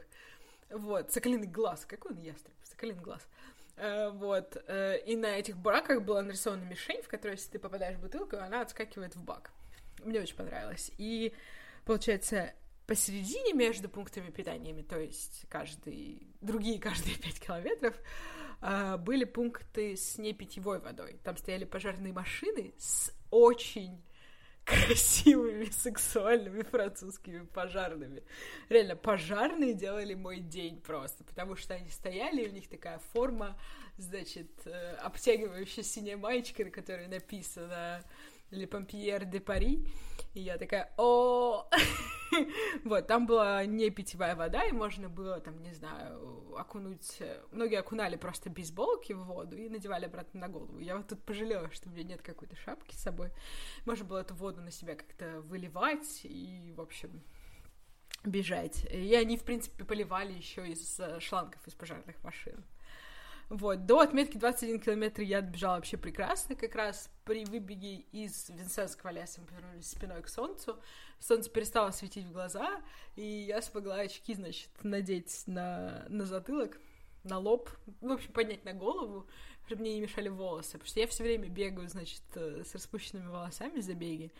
Вот, 0.71 1.13
соколиный 1.13 1.47
глаз, 1.47 1.87
какой 1.87 2.13
он 2.13 2.19
ястреб? 2.19 2.55
Соколиный 2.65 3.03
глаз. 3.03 3.27
Э, 3.77 4.11
вот. 4.11 4.57
Э, 4.67 4.99
и 4.99 5.17
на 5.17 5.39
этих 5.39 5.57
браках 5.57 6.03
была 6.03 6.23
нарисована 6.23 6.65
мишень, 6.65 7.03
в 7.03 7.09
которой, 7.09 7.33
если 7.33 7.53
ты 7.53 7.59
попадаешь 7.59 7.97
в 7.97 8.01
бутылку, 8.01 8.37
она 8.37 8.63
отскакивает 8.63 9.15
в 9.15 9.23
бак. 9.23 9.51
Мне 10.05 10.21
очень 10.21 10.37
понравилось. 10.37 10.91
И, 10.99 11.33
получается, 11.87 12.53
посередине 12.87 13.55
между 13.55 13.89
пунктами 13.89 14.31
питаниями, 14.31 14.83
то 14.83 14.99
есть 14.99 15.47
каждый, 15.49 16.29
другие 16.43 16.79
каждые 16.79 17.17
пять 17.23 17.41
километров, 17.41 17.95
э, 18.61 18.97
были 18.99 19.25
пункты 19.25 19.97
с 19.97 20.19
непитьевой 20.19 20.81
водой. 20.81 21.19
Там 21.25 21.37
стояли 21.39 21.65
пожарные 21.65 22.13
машины 22.13 22.75
с 22.77 23.13
очень 23.31 24.03
красивыми, 24.65 25.67
сексуальными 25.67 26.63
французскими 26.63 27.47
пожарными. 27.47 28.25
Реально, 28.69 28.97
пожарные 28.97 29.75
делали 29.75 30.15
мой 30.15 30.41
день 30.41 30.81
просто, 30.81 31.23
потому 31.23 31.55
что 31.55 31.75
они 31.75 31.89
стояли, 31.89 32.43
и 32.43 32.49
у 32.49 32.53
них 32.53 32.69
такая 32.69 32.99
форма, 33.13 33.57
значит, 33.97 34.51
э, 34.65 34.97
обтягивающая 34.97 35.85
синяя 35.85 36.17
маечка, 36.17 36.65
на 36.65 36.71
которой 36.71 37.07
написано 37.07 38.03
Le 38.51 38.67
Pompier 38.67 39.19
de 39.21 39.39
Paris. 39.39 39.89
И 40.35 40.41
я 40.41 40.59
такая, 40.59 40.93
о 40.97 41.69
Вот, 42.85 43.07
там 43.07 43.27
была 43.27 43.65
не 43.65 43.91
питьевая 43.91 44.37
вода, 44.37 44.65
и 44.65 44.73
можно 44.73 45.09
было, 45.09 45.41
там, 45.41 45.63
не 45.63 45.73
знаю, 45.73 46.55
окунуть... 46.57 47.23
Многие 47.53 47.79
окунали 47.79 48.17
просто 48.17 48.51
бейсболки 48.51 49.13
в 49.13 49.25
воду 49.25 49.57
и 49.57 49.69
надевали 49.69 50.07
обратно 50.07 50.41
на 50.41 50.49
голову. 50.49 50.79
Я 50.79 50.97
вот 50.97 51.09
тут 51.09 51.23
пожалела, 51.23 51.71
что 51.71 51.89
у 51.89 51.93
меня 51.93 52.05
нет 52.05 52.23
какой-то 52.23 52.57
шапки 52.57 52.95
с 52.95 53.03
собой. 53.03 53.31
Можно 53.85 54.05
было 54.05 54.19
эту 54.19 54.35
воду 54.35 54.61
на 54.61 54.71
себя 54.71 54.95
как-то 54.95 55.41
выливать 55.43 56.21
и, 56.25 56.73
в 56.77 56.81
общем, 56.81 57.23
бежать. 58.25 58.85
И 58.93 59.15
они, 59.15 59.37
в 59.37 59.45
принципе, 59.45 59.85
поливали 59.85 60.33
еще 60.33 60.69
из 60.69 61.01
шлангов 61.21 61.67
из 61.67 61.75
пожарных 61.75 62.23
машин. 62.23 62.65
Вот, 63.49 63.87
до 63.87 64.01
отметки 64.01 64.39
21 64.39 64.81
километр 64.81 65.23
я 65.23 65.39
отбежала 65.39 65.77
вообще 65.77 65.97
прекрасно, 65.97 66.57
как 66.57 66.75
раз 66.75 67.09
при 67.25 67.45
выбеге 67.45 67.99
из 68.11 68.51
Винсентского 68.51 69.11
леса 69.11 69.41
мы 69.41 69.47
повернулись 69.47 69.89
спиной 69.89 70.21
к 70.23 70.29
солнцу, 70.29 70.81
солнце 71.21 71.49
перестало 71.49 71.93
светить 71.93 72.25
в 72.25 72.33
глаза, 72.33 72.83
и 73.15 73.23
я 73.23 73.63
смогла 73.63 73.97
очки, 73.97 74.35
значит, 74.35 74.71
надеть 74.83 75.45
на, 75.47 76.07
на 76.09 76.27
затылок, 76.27 76.81
на 77.23 77.39
лоб, 77.39 77.71
в 78.01 78.11
общем, 78.11 78.33
поднять 78.33 78.65
на 78.65 78.73
голову, 78.73 79.29
чтобы 79.67 79.83
мне 79.83 79.95
не 79.95 80.01
мешали 80.01 80.29
волосы, 80.29 80.73
потому 80.73 80.89
что 80.89 80.99
я 80.99 81.07
все 81.07 81.23
время 81.23 81.49
бегаю, 81.49 81.89
значит, 81.89 82.23
э, 82.35 82.65
с 82.65 82.75
распущенными 82.75 83.29
волосами 83.29 83.79
за 83.79 83.95
беги, 83.95 84.33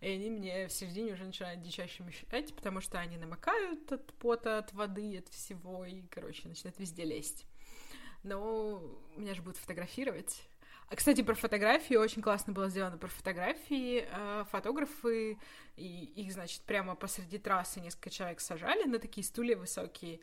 и 0.00 0.08
они 0.08 0.30
мне 0.30 0.68
в 0.68 0.72
середине 0.72 1.12
уже 1.12 1.24
начинают 1.24 1.60
дичаще 1.60 2.02
мешать, 2.02 2.54
потому 2.56 2.80
что 2.80 2.98
они 2.98 3.18
намокают 3.18 3.92
от 3.92 4.10
пота, 4.14 4.56
от 4.56 4.72
воды, 4.72 5.18
от 5.18 5.28
всего, 5.28 5.84
и, 5.84 6.00
короче, 6.10 6.48
начинают 6.48 6.78
везде 6.78 7.04
лезть. 7.04 7.44
Но 8.24 8.82
меня 9.16 9.34
же 9.34 9.42
будут 9.42 9.58
фотографировать. 9.58 10.42
А, 10.88 10.96
кстати, 10.96 11.22
про 11.22 11.34
фотографии 11.34 11.94
очень 11.94 12.22
классно 12.22 12.52
было 12.52 12.68
сделано. 12.68 12.98
Про 12.98 13.08
фотографии 13.08 14.06
э, 14.10 14.44
фотографы, 14.50 15.38
и 15.76 16.04
их, 16.16 16.32
значит, 16.32 16.62
прямо 16.62 16.94
посреди 16.94 17.38
трассы 17.38 17.80
несколько 17.80 18.10
человек 18.10 18.40
сажали 18.40 18.84
на 18.84 18.98
такие 18.98 19.24
стулья 19.24 19.56
высокие, 19.56 20.20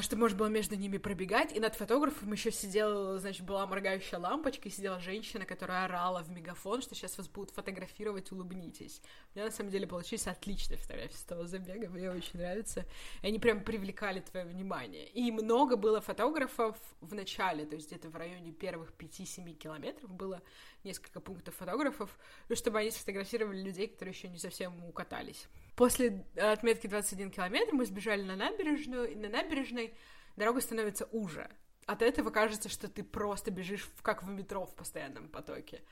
чтобы 0.00 0.22
можно 0.22 0.38
было 0.38 0.48
между 0.48 0.76
ними 0.76 0.98
пробегать. 0.98 1.52
И 1.52 1.60
над 1.60 1.74
фотографом 1.74 2.32
еще 2.32 2.50
сидела, 2.50 3.18
значит, 3.18 3.46
была 3.46 3.66
моргающая 3.66 4.18
лампочка, 4.18 4.68
и 4.68 4.72
сидела 4.72 4.98
женщина, 5.00 5.44
которая 5.44 5.84
орала 5.84 6.22
в 6.22 6.30
мегафон, 6.30 6.82
что 6.82 6.94
сейчас 6.94 7.16
вас 7.18 7.28
будут 7.28 7.50
фотографировать, 7.50 8.32
улыбнитесь. 8.32 9.00
У 9.34 9.38
меня, 9.38 9.46
на 9.46 9.52
самом 9.52 9.70
деле, 9.70 9.86
получились 9.86 10.26
отличные 10.26 10.78
фотографии 10.78 11.16
с 11.16 11.22
того 11.22 11.46
забега, 11.46 11.88
мне 11.88 12.10
очень 12.10 12.38
нравится. 12.38 12.84
И 13.22 13.28
они 13.28 13.38
прям 13.38 13.62
привлекали 13.62 14.20
твое 14.20 14.44
внимание. 14.44 15.08
И 15.08 15.30
много 15.30 15.76
было 15.76 16.00
фотографов 16.00 16.76
в 17.00 17.14
начале, 17.14 17.64
то 17.64 17.76
есть 17.76 17.86
где-то 17.88 18.08
в 18.08 18.16
районе 18.16 18.52
первых 18.52 18.92
5-7 18.98 19.52
километров 19.54 20.10
было 20.10 20.42
несколько 20.82 21.20
пунктов 21.20 21.54
фотографов, 21.54 22.18
ну, 22.48 22.56
чтобы 22.56 22.78
они 22.78 22.90
сфотографировали 22.90 23.62
людей, 23.62 23.86
которые 23.86 24.14
еще 24.14 24.28
не 24.28 24.38
совсем 24.38 24.84
укатались. 24.84 25.46
После 25.76 26.26
отметки 26.36 26.86
21 26.86 27.30
километр 27.30 27.72
мы 27.72 27.86
сбежали 27.86 28.22
на 28.22 28.36
набережную, 28.36 29.12
и 29.12 29.14
на 29.14 29.28
набережной 29.28 29.94
дорога 30.36 30.60
становится 30.60 31.06
уже. 31.12 31.50
От 31.86 32.02
этого 32.02 32.30
кажется, 32.30 32.68
что 32.68 32.88
ты 32.88 33.02
просто 33.02 33.50
бежишь 33.50 33.88
как 34.02 34.22
в 34.22 34.28
метро 34.28 34.66
в 34.66 34.74
постоянном 34.74 35.28
потоке. 35.28 35.82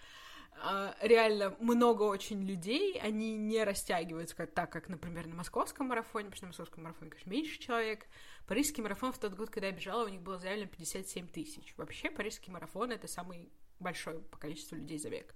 А, 0.61 0.97
реально 1.01 1.57
много 1.61 2.03
очень 2.03 2.43
людей, 2.45 2.99
они 3.01 3.37
не 3.37 3.63
растягиваются 3.63 4.35
так, 4.47 4.73
как, 4.73 4.89
например, 4.89 5.27
на 5.27 5.37
московском 5.37 5.89
марафоне, 5.89 6.31
потому 6.31 6.37
что 6.37 6.45
на 6.45 6.49
московском 6.49 6.83
марафоне, 6.85 7.11
конечно, 7.11 7.31
меньше 7.31 7.59
человек. 7.59 8.07
Парижский 8.47 8.83
марафон 8.83 9.13
в 9.13 9.19
тот 9.19 9.35
год, 9.35 9.51
когда 9.51 9.69
я 9.69 9.73
бежала, 9.73 10.05
у 10.05 10.09
них 10.09 10.23
было 10.23 10.39
заявлено 10.39 10.69
57 10.69 11.29
тысяч. 11.29 11.75
Вообще, 11.77 12.11
парижский 12.11 12.53
марафон— 12.53 12.91
это 12.93 13.07
самый 13.07 13.53
большой 13.79 14.21
по 14.21 14.39
количеству 14.39 14.77
людей 14.77 14.99
забег. 14.99 15.35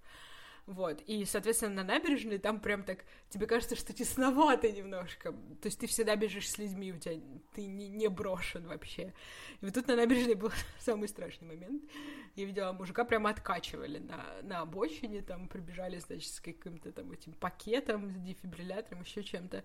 Вот, 0.66 1.03
и, 1.09 1.25
соответственно, 1.25 1.83
на 1.83 1.94
набережной 1.94 2.38
там 2.38 2.61
прям 2.61 2.85
так, 2.85 3.05
тебе 3.31 3.46
кажется, 3.46 3.75
что 3.75 3.92
тесновато 3.92 4.70
немножко, 4.70 5.33
то 5.33 5.66
есть 5.66 5.81
ты 5.81 5.88
всегда 5.88 6.14
бежишь 6.14 6.48
с 6.51 6.57
людьми, 6.57 6.92
у 6.92 6.98
тебя, 6.98 7.20
ты 7.53 7.66
не, 7.66 7.88
не 7.88 8.09
брошен 8.09 8.68
вообще. 8.68 9.12
И 9.61 9.64
вот 9.64 9.75
тут 9.75 9.88
на 9.88 9.96
набережной 9.96 10.37
был 10.37 10.53
самый 10.79 11.09
страшный 11.09 11.48
момент. 11.48 11.83
Я 12.37 12.44
видела, 12.44 12.72
мужика 12.72 13.05
прямо 13.05 13.31
откачивали 13.31 13.98
на, 13.98 14.25
на 14.42 14.61
обочине, 14.61 15.20
там 15.20 15.48
прибежали, 15.48 15.98
значит, 15.98 16.33
с 16.33 16.40
каким-то 16.40 16.92
там 16.92 17.11
этим 17.11 17.33
пакетом, 17.33 18.09
с 18.09 18.14
дефибриллятором, 18.14 19.03
еще 19.03 19.25
чем-то. 19.25 19.64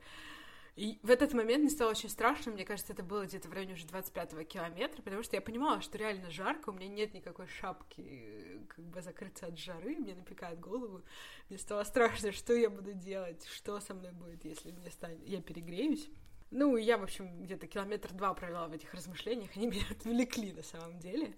И 0.78 1.00
в 1.02 1.10
этот 1.10 1.34
момент 1.34 1.64
мне 1.64 1.72
стало 1.72 1.90
очень 1.90 2.08
страшно, 2.08 2.52
мне 2.52 2.64
кажется, 2.64 2.94
это 2.94 3.02
было 3.02 3.26
где-то 3.26 3.50
в 3.50 3.52
районе 3.52 3.74
уже 3.74 3.88
25-го 3.88 4.44
километра, 4.44 5.02
потому 5.02 5.24
что 5.24 5.36
я 5.36 5.42
понимала, 5.42 5.82
что 5.82 5.98
реально 5.98 6.30
жарко, 6.30 6.70
у 6.70 6.72
меня 6.72 6.88
нет 6.88 7.16
никакой 7.16 7.48
шапки, 7.48 8.62
как 8.68 8.86
бы 8.86 9.02
закрыться 9.02 9.48
от 9.48 9.58
жары, 9.58 9.96
мне 9.96 10.14
напекает 10.14 10.60
голову. 10.60 11.02
Мне 11.50 11.58
стало 11.58 11.84
страшно, 11.84 12.32
что 12.32 12.54
я 12.54 12.70
буду 12.70 12.94
делать, 12.94 13.44
что 13.48 13.80
со 13.80 13.96
мной 13.96 14.12
будет, 14.12 14.46
если 14.46 14.72
мне 14.72 14.92
станет... 14.92 15.28
я 15.28 15.42
перегреюсь. 15.42 16.12
Ну, 16.52 16.78
я, 16.78 17.00
в 17.00 17.04
общем, 17.04 17.42
где-то 17.42 17.66
километр 17.66 18.14
два 18.14 18.36
провела 18.36 18.68
в 18.68 18.74
этих 18.74 18.94
размышлениях, 18.94 19.50
они 19.56 19.66
меня 19.72 19.86
отвлекли 19.90 20.54
на 20.54 20.62
самом 20.62 21.00
деле. 21.00 21.36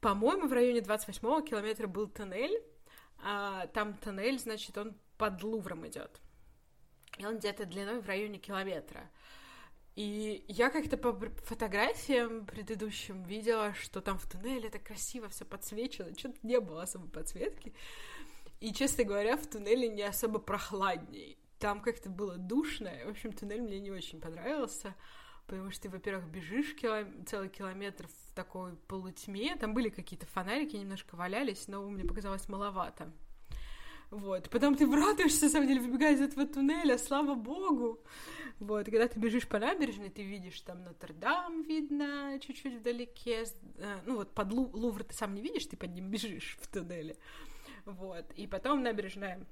По-моему, 0.00 0.48
в 0.48 0.52
районе 0.52 0.80
28-го 0.80 1.42
километра 1.42 1.86
был 1.86 2.08
тоннель, 2.08 2.60
а 3.22 3.68
там 3.68 3.94
тоннель, 3.94 4.40
значит, 4.40 4.76
он 4.76 4.96
под 5.16 5.40
Лувром 5.44 5.86
идет 5.86 6.20
и 7.18 7.26
он 7.26 7.38
где-то 7.38 7.66
длиной 7.66 8.00
в 8.00 8.06
районе 8.06 8.38
километра. 8.38 9.10
И 9.96 10.44
я 10.48 10.70
как-то 10.70 10.96
по 10.96 11.12
фотографиям 11.44 12.46
предыдущим 12.46 13.22
видела, 13.22 13.74
что 13.74 14.00
там 14.00 14.18
в 14.18 14.28
туннеле 14.28 14.68
это 14.68 14.80
красиво 14.80 15.28
все 15.28 15.44
подсвечено, 15.44 16.18
что-то 16.18 16.38
не 16.42 16.58
было 16.58 16.82
особой 16.82 17.08
подсветки. 17.08 17.72
И, 18.60 18.72
честно 18.72 19.04
говоря, 19.04 19.36
в 19.36 19.46
туннеле 19.46 19.88
не 19.88 20.02
особо 20.02 20.40
прохладней. 20.40 21.38
Там 21.60 21.80
как-то 21.80 22.10
было 22.10 22.36
душно. 22.36 22.90
В 23.04 23.10
общем, 23.10 23.32
туннель 23.32 23.62
мне 23.62 23.78
не 23.78 23.92
очень 23.92 24.20
понравился, 24.20 24.96
потому 25.46 25.70
что 25.70 25.82
ты, 25.82 25.90
во-первых, 25.90 26.26
бежишь 26.26 26.74
килом... 26.74 27.24
целый 27.26 27.48
километр 27.48 28.08
в 28.08 28.34
такой 28.34 28.74
полутьме. 28.88 29.54
Там 29.54 29.74
были 29.74 29.90
какие-то 29.90 30.26
фонарики, 30.26 30.74
немножко 30.74 31.14
валялись, 31.14 31.68
но 31.68 31.88
мне 31.88 32.04
показалось 32.04 32.48
маловато. 32.48 33.12
Вот. 34.14 34.48
Потом 34.48 34.76
ты 34.76 34.86
радуешься, 34.90 35.46
на 35.46 35.50
самом 35.50 35.68
деле, 35.68 35.80
выбегая 35.80 36.14
из 36.14 36.20
этого 36.20 36.46
туннеля, 36.46 36.98
слава 36.98 37.34
богу. 37.34 38.00
Вот. 38.60 38.86
Когда 38.86 39.08
ты 39.08 39.18
бежишь 39.18 39.48
по 39.48 39.58
набережной, 39.58 40.10
ты 40.10 40.22
видишь 40.22 40.60
там 40.60 40.84
Нотр-Дам 40.84 41.62
видно 41.62 42.38
чуть-чуть 42.40 42.78
вдалеке. 42.78 43.44
Э, 43.78 43.98
ну 44.06 44.16
вот 44.16 44.32
под 44.32 44.52
Лувр 44.52 45.02
ты 45.02 45.14
сам 45.14 45.34
не 45.34 45.42
видишь, 45.42 45.66
ты 45.66 45.76
под 45.76 45.92
ним 45.92 46.10
бежишь 46.10 46.56
в 46.60 46.68
туннеле. 46.68 47.16
Вот. 47.84 48.30
И 48.36 48.46
потом 48.46 48.82
набережная 48.82 49.44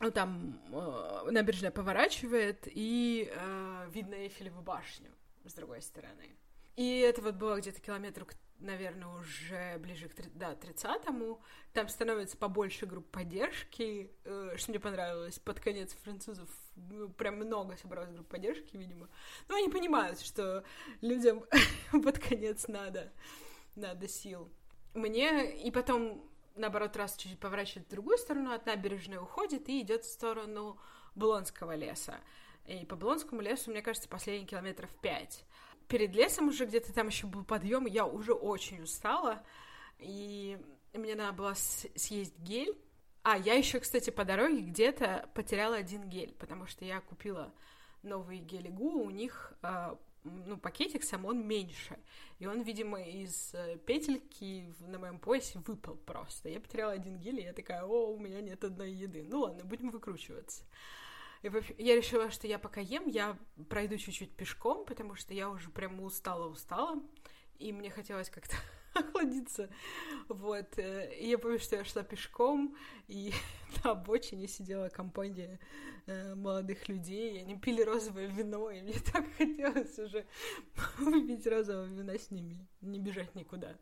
ну, 0.00 0.10
там 0.10 0.60
э, 0.72 1.30
набережная 1.30 1.72
поворачивает, 1.72 2.66
и 2.66 3.30
э, 3.34 3.90
видно 3.92 4.14
Эйфелеву 4.14 4.62
башню 4.62 5.10
с 5.44 5.54
другой 5.54 5.82
стороны. 5.82 6.36
И 6.76 6.98
это 7.00 7.20
вот 7.20 7.34
было 7.34 7.58
где-то 7.58 7.80
километр, 7.80 8.26
наверное, 8.58 9.08
уже 9.08 9.78
ближе 9.78 10.08
к 10.08 10.14
да, 10.34 10.54
30-му. 10.54 11.40
Там 11.72 11.88
становится 11.88 12.36
побольше 12.36 12.86
групп 12.86 13.10
поддержки, 13.10 14.10
э, 14.24 14.54
что 14.56 14.70
мне 14.70 14.80
понравилось. 14.80 15.38
Под 15.38 15.60
конец 15.60 15.92
французов 16.02 16.48
ну, 16.76 17.08
прям 17.10 17.36
много 17.36 17.76
собралось 17.76 18.10
групп 18.10 18.28
поддержки, 18.28 18.76
видимо. 18.76 19.08
Но 19.48 19.56
они 19.56 19.68
понимают, 19.68 20.20
что 20.20 20.64
людям 21.00 21.44
под 21.92 22.18
конец 22.18 22.68
надо, 22.68 23.12
надо 23.74 24.08
сил. 24.08 24.50
Мне 24.94 25.56
и 25.62 25.70
потом 25.70 26.28
наоборот, 26.56 26.96
раз 26.96 27.16
чуть-чуть 27.16 27.40
поворачивает 27.40 27.86
в 27.86 27.90
другую 27.90 28.18
сторону, 28.18 28.52
от 28.52 28.66
набережной 28.66 29.18
уходит 29.18 29.68
и 29.68 29.80
идет 29.80 30.04
в 30.04 30.10
сторону 30.10 30.78
Булонского 31.14 31.74
леса. 31.74 32.20
И 32.66 32.84
по 32.86 32.96
Булонскому 32.96 33.40
лесу, 33.40 33.70
мне 33.70 33.82
кажется, 33.82 34.08
последние 34.08 34.46
километров 34.46 34.90
пять. 35.00 35.44
Перед 35.88 36.14
лесом 36.14 36.48
уже 36.48 36.66
где-то 36.66 36.92
там 36.92 37.08
еще 37.08 37.26
был 37.26 37.44
подъем, 37.44 37.86
я 37.86 38.06
уже 38.06 38.32
очень 38.32 38.82
устала, 38.82 39.42
и 39.98 40.58
мне 40.92 41.14
надо 41.14 41.32
было 41.32 41.54
съесть 41.54 42.38
гель. 42.38 42.76
А, 43.22 43.38
я 43.38 43.54
еще, 43.54 43.78
кстати, 43.78 44.10
по 44.10 44.24
дороге 44.24 44.60
где-то 44.60 45.28
потеряла 45.34 45.76
один 45.76 46.08
гель, 46.08 46.34
потому 46.38 46.66
что 46.66 46.84
я 46.84 47.00
купила 47.00 47.52
новые 48.02 48.40
гели 48.40 48.68
Гу, 48.68 49.04
у 49.04 49.10
них 49.10 49.52
а, 49.62 49.96
ну, 50.24 50.56
пакетик 50.56 51.04
сам, 51.04 51.24
он 51.24 51.46
меньше. 51.46 51.98
И 52.38 52.46
он, 52.46 52.62
видимо, 52.62 53.02
из 53.02 53.54
э, 53.54 53.76
петельки 53.86 54.72
на 54.80 54.98
моем 54.98 55.18
поясе 55.18 55.58
выпал 55.60 55.96
просто. 55.96 56.48
Я 56.48 56.60
потеряла 56.60 56.92
один 56.92 57.18
гель, 57.18 57.40
и 57.40 57.44
я 57.44 57.52
такая, 57.52 57.84
о, 57.84 58.12
у 58.12 58.18
меня 58.18 58.40
нет 58.40 58.62
одной 58.64 58.92
еды. 58.92 59.24
Ну 59.28 59.40
ладно, 59.40 59.64
будем 59.64 59.90
выкручиваться. 59.90 60.64
И 61.42 61.50
я 61.78 61.96
решила, 61.96 62.30
что 62.30 62.46
я 62.46 62.58
пока 62.58 62.80
ем, 62.80 63.08
я 63.08 63.36
пройду 63.68 63.96
чуть-чуть 63.96 64.36
пешком, 64.36 64.84
потому 64.84 65.16
что 65.16 65.34
я 65.34 65.50
уже 65.50 65.70
прямо 65.70 66.04
устала-устала, 66.04 67.02
и 67.58 67.72
мне 67.72 67.90
хотелось 67.90 68.30
как-то 68.30 68.56
охладиться. 68.94 69.68
Вот. 70.28 70.78
Э, 70.78 71.12
и 71.16 71.28
я 71.28 71.38
помню, 71.38 71.58
что 71.58 71.76
я 71.76 71.84
шла 71.84 72.04
пешком, 72.04 72.76
и 73.08 73.32
на 73.84 73.90
обочине 73.92 74.46
сидела 74.46 74.88
компания 74.88 75.58
э, 76.06 76.34
молодых 76.36 76.88
людей, 76.88 77.34
и 77.34 77.38
они 77.40 77.58
пили 77.58 77.82
розовое 77.82 78.28
вино, 78.28 78.70
и 78.70 78.80
мне 78.80 78.94
так 79.12 79.24
хотелось 79.36 79.98
уже 79.98 80.24
выпить 80.98 81.46
розовое 81.46 81.86
вино 81.86 82.12
с 82.14 82.30
ними, 82.30 82.68
не 82.80 83.00
бежать 83.00 83.34
никуда. 83.34 83.76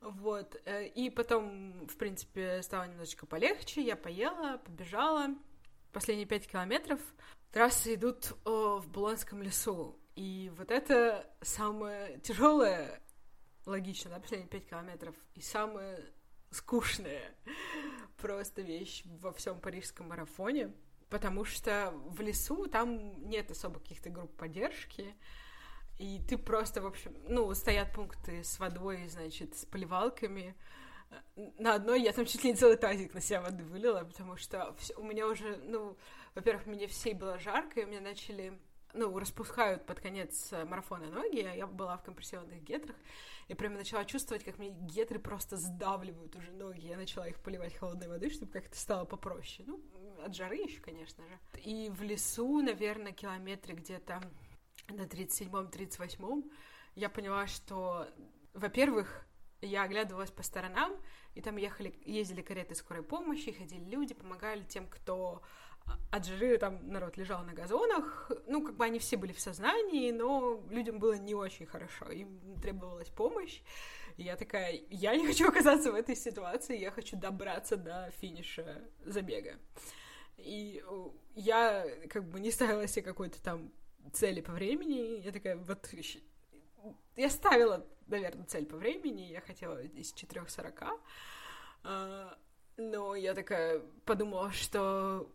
Вот. 0.00 0.60
Э, 0.64 0.86
и 0.86 1.08
потом, 1.08 1.86
в 1.86 1.96
принципе, 1.96 2.62
стало 2.62 2.88
немножечко 2.88 3.26
полегче, 3.26 3.80
я 3.82 3.94
поела, 3.94 4.58
побежала. 4.58 5.36
Последние 5.92 6.26
пять 6.26 6.46
километров 6.46 7.00
трассы 7.50 7.94
идут 7.94 8.32
в 8.44 8.84
Булонском 8.88 9.42
лесу. 9.42 9.98
И 10.14 10.52
вот 10.56 10.70
это 10.70 11.28
самое 11.40 12.18
тяжелое 12.20 13.00
логично, 13.66 14.10
да, 14.10 14.20
последние 14.20 14.48
пять 14.48 14.68
километров. 14.68 15.14
И 15.34 15.40
самая 15.40 16.00
скучная 16.50 17.34
просто 18.16 18.62
вещь 18.62 19.02
во 19.04 19.32
всем 19.32 19.60
парижском 19.60 20.08
марафоне, 20.08 20.72
потому 21.08 21.44
что 21.44 21.92
в 22.06 22.20
лесу 22.20 22.66
там 22.66 23.28
нет 23.28 23.50
особо 23.50 23.80
каких-то 23.80 24.10
групп 24.10 24.36
поддержки, 24.36 25.14
и 25.98 26.20
ты 26.28 26.38
просто, 26.38 26.80
в 26.80 26.86
общем, 26.86 27.14
ну, 27.28 27.52
стоят 27.54 27.92
пункты 27.92 28.42
с 28.42 28.58
водой, 28.58 29.06
значит, 29.08 29.56
с 29.56 29.66
поливалками. 29.66 30.54
На 31.58 31.74
одной 31.74 32.02
я 32.02 32.12
там 32.12 32.26
чуть 32.26 32.44
ли 32.44 32.50
не 32.50 32.56
целый 32.56 32.76
тазик 32.76 33.14
на 33.14 33.20
себя 33.20 33.40
воды 33.40 33.64
вылила, 33.64 34.04
потому 34.04 34.36
что 34.36 34.74
все, 34.78 34.94
у 34.94 35.02
меня 35.02 35.26
уже, 35.26 35.56
ну, 35.64 35.96
во-первых, 36.34 36.66
мне 36.66 36.86
всей 36.86 37.14
было 37.14 37.38
жарко, 37.38 37.80
и 37.80 37.84
у 37.84 37.88
меня 37.88 38.00
начали 38.00 38.58
ну, 38.92 39.16
распускают 39.18 39.86
под 39.86 40.00
конец 40.00 40.52
марафона 40.66 41.06
ноги, 41.06 41.40
а 41.40 41.54
я 41.54 41.66
была 41.66 41.96
в 41.96 42.02
компрессионных 42.02 42.62
гетрах, 42.62 42.96
я 43.50 43.56
прямо 43.56 43.78
начала 43.78 44.04
чувствовать, 44.04 44.44
как 44.44 44.58
мне 44.58 44.70
гетры 44.70 45.18
просто 45.18 45.56
сдавливают 45.56 46.36
уже 46.36 46.52
ноги. 46.52 46.86
Я 46.86 46.96
начала 46.96 47.26
их 47.26 47.40
поливать 47.40 47.74
холодной 47.74 48.06
водой, 48.06 48.30
чтобы 48.30 48.52
как-то 48.52 48.78
стало 48.78 49.04
попроще. 49.04 49.64
Ну, 49.66 49.82
от 50.24 50.36
жары 50.36 50.56
еще, 50.56 50.80
конечно 50.80 51.24
же. 51.26 51.36
И 51.64 51.90
в 51.90 52.00
лесу, 52.02 52.60
наверное, 52.60 53.10
километре 53.10 53.74
где-то 53.74 54.22
на 54.88 55.02
37-м, 55.02 55.66
38-м 55.66 56.48
я 56.94 57.08
поняла, 57.08 57.48
что, 57.48 58.06
во-первых, 58.54 59.26
я 59.62 59.82
оглядывалась 59.82 60.30
по 60.30 60.42
сторонам, 60.42 60.92
и 61.34 61.40
там 61.40 61.56
ехали, 61.56 61.94
ездили 62.04 62.42
кареты 62.42 62.74
скорой 62.74 63.02
помощи, 63.02 63.52
ходили 63.52 63.84
люди, 63.84 64.14
помогали 64.14 64.62
тем, 64.64 64.86
кто 64.86 65.42
от 66.10 66.26
жиры 66.26 66.58
там 66.58 66.88
народ 66.88 67.16
лежал 67.16 67.42
на 67.44 67.52
газонах, 67.52 68.30
ну, 68.46 68.64
как 68.64 68.76
бы 68.76 68.84
они 68.84 68.98
все 68.98 69.16
были 69.16 69.32
в 69.32 69.40
сознании, 69.40 70.10
но 70.12 70.62
людям 70.70 70.98
было 70.98 71.14
не 71.14 71.34
очень 71.34 71.66
хорошо, 71.66 72.10
им 72.10 72.60
требовалась 72.60 73.08
помощь, 73.08 73.60
и 74.16 74.24
я 74.24 74.36
такая, 74.36 74.80
я 74.90 75.16
не 75.16 75.26
хочу 75.26 75.48
оказаться 75.48 75.92
в 75.92 75.94
этой 75.94 76.16
ситуации, 76.16 76.78
я 76.78 76.90
хочу 76.90 77.16
добраться 77.16 77.76
до 77.76 78.12
финиша 78.20 78.82
забега. 79.04 79.58
И 80.36 80.82
я 81.34 81.86
как 82.08 82.28
бы 82.28 82.40
не 82.40 82.50
ставила 82.50 82.86
себе 82.86 83.02
какой-то 83.02 83.42
там 83.42 83.72
цели 84.12 84.40
по 84.40 84.52
времени, 84.52 85.20
я 85.20 85.32
такая, 85.32 85.56
вот, 85.56 85.88
я 87.20 87.30
ставила, 87.30 87.86
наверное, 88.06 88.46
цель 88.46 88.66
по 88.66 88.76
времени, 88.76 89.22
я 89.22 89.40
хотела 89.40 89.80
из 89.82 90.14
4.40, 90.14 91.00
а, 91.82 92.38
но 92.76 93.14
я 93.14 93.34
такая 93.34 93.80
подумала, 94.04 94.52
что 94.52 95.30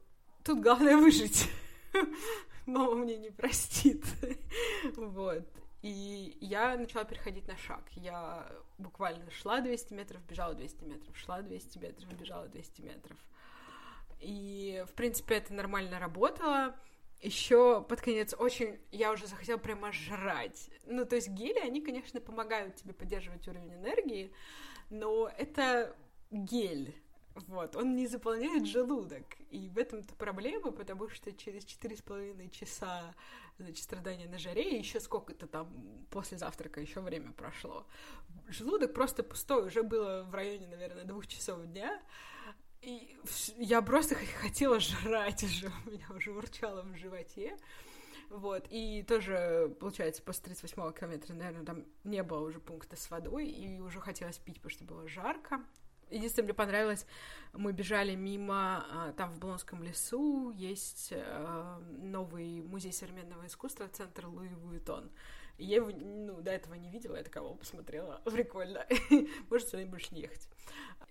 Тут 0.46 0.62
главное 0.62 0.96
выжить. 0.96 1.50
Мама 2.68 2.94
мне 2.94 3.18
не 3.18 3.32
простит. 3.32 4.06
вот. 4.96 5.44
И 5.82 6.38
я 6.40 6.78
начала 6.78 7.04
переходить 7.04 7.48
на 7.48 7.58
шаг. 7.58 7.82
Я 7.94 8.48
буквально 8.78 9.30
шла 9.32 9.60
200 9.60 9.94
метров, 9.96 10.24
бежала 10.26 10.54
200 10.54 10.84
метров, 10.84 11.18
шла 11.18 11.42
200 11.42 11.80
метров, 11.80 12.14
бежала 12.14 12.48
200 12.48 12.82
метров. 12.82 13.18
И, 14.20 14.86
в 14.88 14.94
принципе, 14.94 15.38
это 15.38 15.52
нормально 15.52 16.00
работало. 16.00 16.76
Еще 17.22 17.84
под 17.88 18.02
конец 18.02 18.36
очень 18.38 18.80
я 18.92 19.12
уже 19.12 19.28
захотела 19.28 19.58
прямо 19.58 19.92
жрать. 19.92 20.70
Ну, 20.86 21.06
то 21.06 21.16
есть 21.16 21.30
гели, 21.30 21.60
они, 21.60 21.82
конечно, 21.82 22.22
помогают 22.22 22.76
тебе 22.76 22.94
поддерживать 22.94 23.48
уровень 23.48 23.74
энергии, 23.74 24.32
но 24.90 25.32
это 25.38 25.96
гель. 26.30 26.96
Вот, 27.48 27.76
он 27.76 27.96
не 27.96 28.08
заполняет 28.08 28.66
желудок. 28.66 29.26
И 29.50 29.68
в 29.70 29.78
этом-то 29.78 30.16
проблема, 30.16 30.72
потому 30.72 31.10
что 31.10 31.34
через 31.34 31.66
четыре 31.66 31.98
с 31.98 32.02
половиной 32.02 32.50
часа 32.50 33.14
значит, 33.58 33.84
страдания 33.84 34.28
на 34.28 34.38
жаре, 34.38 34.72
и 34.72 34.78
еще 34.78 35.00
сколько-то 35.00 35.48
там 35.48 36.06
после 36.12 36.38
завтрака 36.38 36.80
еще 36.80 37.02
время 37.02 37.34
прошло. 37.34 37.86
Желудок 38.48 38.94
просто 38.94 39.24
пустой, 39.24 39.68
уже 39.68 39.84
было 39.84 40.24
в 40.24 40.34
районе, 40.34 40.68
наверное, 40.68 41.04
двух 41.04 41.28
часов 41.28 41.66
дня. 41.66 42.02
И 42.86 43.18
я 43.58 43.82
просто 43.82 44.14
хотела 44.14 44.80
жрать 44.80 45.44
уже, 45.44 45.72
у 45.88 45.90
меня 45.90 46.06
уже 46.16 46.32
урчало 46.32 46.84
в 46.84 46.96
животе. 46.96 47.58
Вот, 48.30 48.68
и 48.70 49.04
тоже, 49.04 49.76
получается, 49.80 50.22
после 50.22 50.54
38-го 50.54 50.92
километра, 50.92 51.34
наверное, 51.34 51.66
там 51.66 51.86
не 52.04 52.22
было 52.22 52.40
уже 52.42 52.60
пункта 52.60 52.96
с 52.96 53.10
водой, 53.10 53.48
и 53.48 53.80
уже 53.80 54.00
хотелось 54.00 54.38
пить, 54.38 54.58
потому 54.58 54.70
что 54.70 54.84
было 54.84 55.08
жарко. 55.08 55.64
Единственное, 56.12 56.46
мне 56.46 56.54
понравилось, 56.54 57.08
мы 57.54 57.72
бежали 57.72 58.14
мимо, 58.14 58.86
а, 58.92 59.14
там 59.14 59.34
в 59.34 59.40
Блонском 59.40 59.82
лесу 59.82 60.52
есть 60.52 61.08
э, 61.12 61.80
новый 61.98 62.62
музей 62.62 62.94
современного 62.94 63.48
искусства, 63.48 63.88
центр 63.88 64.28
Луи 64.28 64.50
Вуитон. 64.50 65.12
Я 65.58 65.78
его, 65.78 65.90
ну, 65.90 66.42
до 66.42 66.52
этого 66.52 66.76
не 66.76 66.92
видела, 66.92 67.16
я 67.16 67.24
такого 67.24 67.56
посмотрела, 67.56 68.22
прикольно. 68.26 68.86
Может, 69.50 69.70
сюда 69.70 69.86
больше 69.86 70.14
не 70.14 70.22
ехать. 70.22 70.48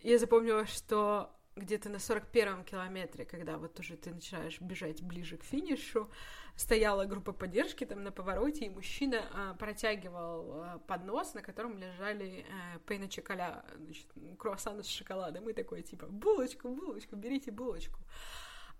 Я 0.02 0.18
запомнила, 0.18 0.66
что 0.66 1.34
где-то 1.56 1.88
на 1.88 1.96
41-м 1.96 2.64
километре, 2.64 3.24
когда 3.24 3.58
вот 3.58 3.78
уже 3.78 3.96
ты 3.96 4.12
начинаешь 4.12 4.60
бежать 4.60 5.02
ближе 5.02 5.36
к 5.36 5.44
финишу, 5.44 6.10
стояла 6.56 7.04
группа 7.04 7.32
поддержки 7.32 7.84
там 7.84 8.02
на 8.02 8.12
повороте, 8.12 8.66
и 8.66 8.70
мужчина 8.70 9.24
а, 9.32 9.54
протягивал 9.54 10.52
а, 10.52 10.78
поднос, 10.86 11.34
на 11.34 11.42
котором 11.42 11.78
лежали 11.78 12.44
а, 12.50 12.78
пейна 12.80 13.08
чоколя, 13.08 13.64
значит, 13.76 14.06
круассаны 14.38 14.82
с 14.82 14.88
шоколадом, 14.88 15.48
и 15.48 15.52
такой, 15.52 15.82
типа, 15.82 16.06
булочку, 16.06 16.68
булочку, 16.68 17.16
берите 17.16 17.50
булочку. 17.50 17.98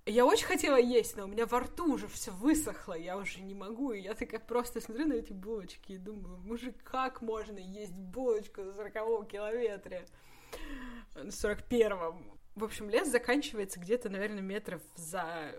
Я 0.07 0.27
очень 0.27 0.47
хотела 0.47 0.77
есть, 0.77 1.17
но 1.17 1.25
у 1.25 1.29
меня 1.29 1.47
во 1.47 1.61
рту 1.61 1.95
уже 1.95 2.09
все 2.09 2.31
высохло, 2.31 2.93
я 2.93 3.17
уже 3.17 3.41
не 3.41 3.55
могу, 3.55 3.93
и 3.93 4.03
я 4.03 4.15
такая 4.15 4.41
просто 4.41 4.81
смотрю 4.81 5.07
на 5.07 5.15
эти 5.15 5.33
булочки 5.33 5.93
и 5.93 5.99
думаю, 5.99 6.37
мужик, 6.39 6.77
как 6.83 7.23
можно 7.23 7.59
есть 7.59 7.95
булочку 7.95 8.63
на 8.63 8.75
40 8.75 9.27
километре? 9.27 10.07
На 11.15 11.29
41-м. 11.29 12.34
В 12.55 12.62
общем, 12.62 12.88
лес 12.88 13.09
заканчивается 13.09 13.81
где-то, 13.81 14.09
наверное, 14.09 14.43
метров 14.43 14.81
за 14.95 15.55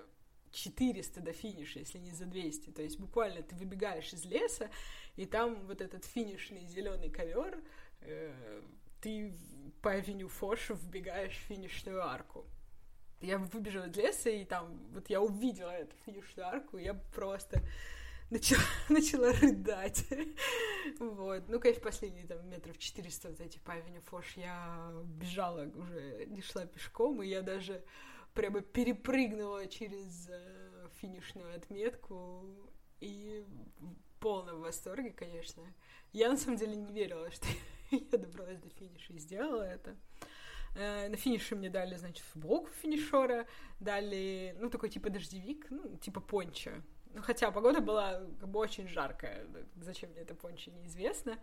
400 0.51 1.21
до 1.21 1.34
финиша, 1.34 1.79
если 1.79 1.99
не 1.99 2.12
за 2.12 2.25
200. 2.25 2.71
То 2.71 2.81
есть 2.81 2.99
буквально 2.99 3.43
ты 3.43 3.55
выбегаешь 3.55 4.13
из 4.13 4.23
леса, 4.25 4.69
и 5.15 5.25
там 5.25 5.65
вот 5.67 5.81
этот 5.81 6.05
финишный 6.05 6.65
зеленый 6.65 7.10
ковер, 7.10 7.62
э, 8.01 8.62
ты 9.01 9.36
по 9.81 9.91
авеню 9.91 10.29
Фош 10.29 10.69
вбегаешь 10.69 11.34
в 11.34 11.47
финишную 11.47 12.01
арку. 12.01 12.45
Я 13.21 13.39
выбежала 13.39 13.86
из 13.86 13.95
леса, 13.95 14.29
и 14.29 14.45
там 14.45 14.79
вот 14.93 15.10
я 15.10 15.21
увидела 15.21 15.71
эту 15.71 15.95
финишную 16.05 16.47
арку, 16.47 16.77
и 16.77 16.84
я 16.84 16.93
просто 16.93 17.62
начала, 18.29 18.61
начала 18.89 19.31
рыдать. 19.33 20.05
вот. 20.99 21.47
Ну, 21.47 21.59
конечно, 21.59 21.83
последние 21.83 22.25
там 22.25 22.47
метров 22.49 22.77
400 22.77 23.29
вот 23.29 23.41
эти 23.41 23.59
по 23.59 23.73
авеню 23.73 24.01
Фош 24.01 24.33
я 24.38 24.91
бежала 25.05 25.69
уже, 25.75 26.25
не 26.27 26.41
шла 26.41 26.65
пешком, 26.65 27.21
и 27.21 27.27
я 27.27 27.41
даже 27.41 27.83
прямо 28.33 28.61
перепрыгнула 28.61 29.67
через 29.67 30.27
э, 30.29 30.88
финишную 30.99 31.55
отметку 31.55 32.45
и 32.99 33.45
в 33.79 34.19
полном 34.19 34.61
восторге, 34.61 35.11
конечно. 35.11 35.63
Я 36.11 36.29
на 36.29 36.38
самом 36.38 36.57
деле 36.57 36.75
не 36.75 36.93
верила, 36.93 37.31
что 37.31 37.47
я 37.91 38.17
добралась 38.17 38.59
до 38.59 38.69
финиша 38.69 39.13
и 39.13 39.19
сделала 39.19 39.63
это. 39.63 39.95
Э, 40.75 41.07
на 41.07 41.15
финише 41.15 41.55
мне 41.55 41.69
дали, 41.69 41.95
значит, 41.95 42.25
футболку 42.25 42.69
финишера, 42.81 43.47
дали, 43.79 44.55
ну, 44.59 44.69
такой 44.69 44.89
типа 44.89 45.09
дождевик, 45.09 45.67
ну, 45.69 45.95
типа 45.97 46.19
пончо. 46.19 46.71
Ну, 47.15 47.21
хотя 47.21 47.49
погода 47.49 47.80
была 47.80 48.19
как 48.41 48.49
бы 48.49 48.60
очень 48.60 48.89
жаркая, 48.89 49.47
зачем 49.78 50.10
мне 50.10 50.19
это 50.19 50.36
пончо, 50.36 50.69
неизвестно. 50.71 51.39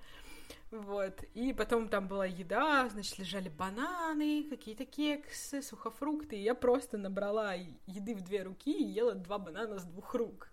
Вот. 0.71 1.23
И 1.33 1.55
потом 1.55 1.89
там 1.89 2.09
была 2.09 2.27
еда, 2.27 2.91
значит, 2.91 3.19
лежали 3.19 3.49
бананы, 3.49 4.45
какие-то 4.51 4.85
кексы, 4.85 5.63
сухофрукты. 5.63 6.37
И 6.37 6.43
я 6.43 6.55
просто 6.55 6.99
набрала 6.99 7.55
еды 7.87 8.15
в 8.15 8.21
две 8.21 8.43
руки 8.43 8.71
и 8.71 8.85
ела 8.85 9.15
два 9.15 9.39
банана 9.39 9.79
с 9.79 9.85
двух 9.85 10.15
рук. 10.15 10.51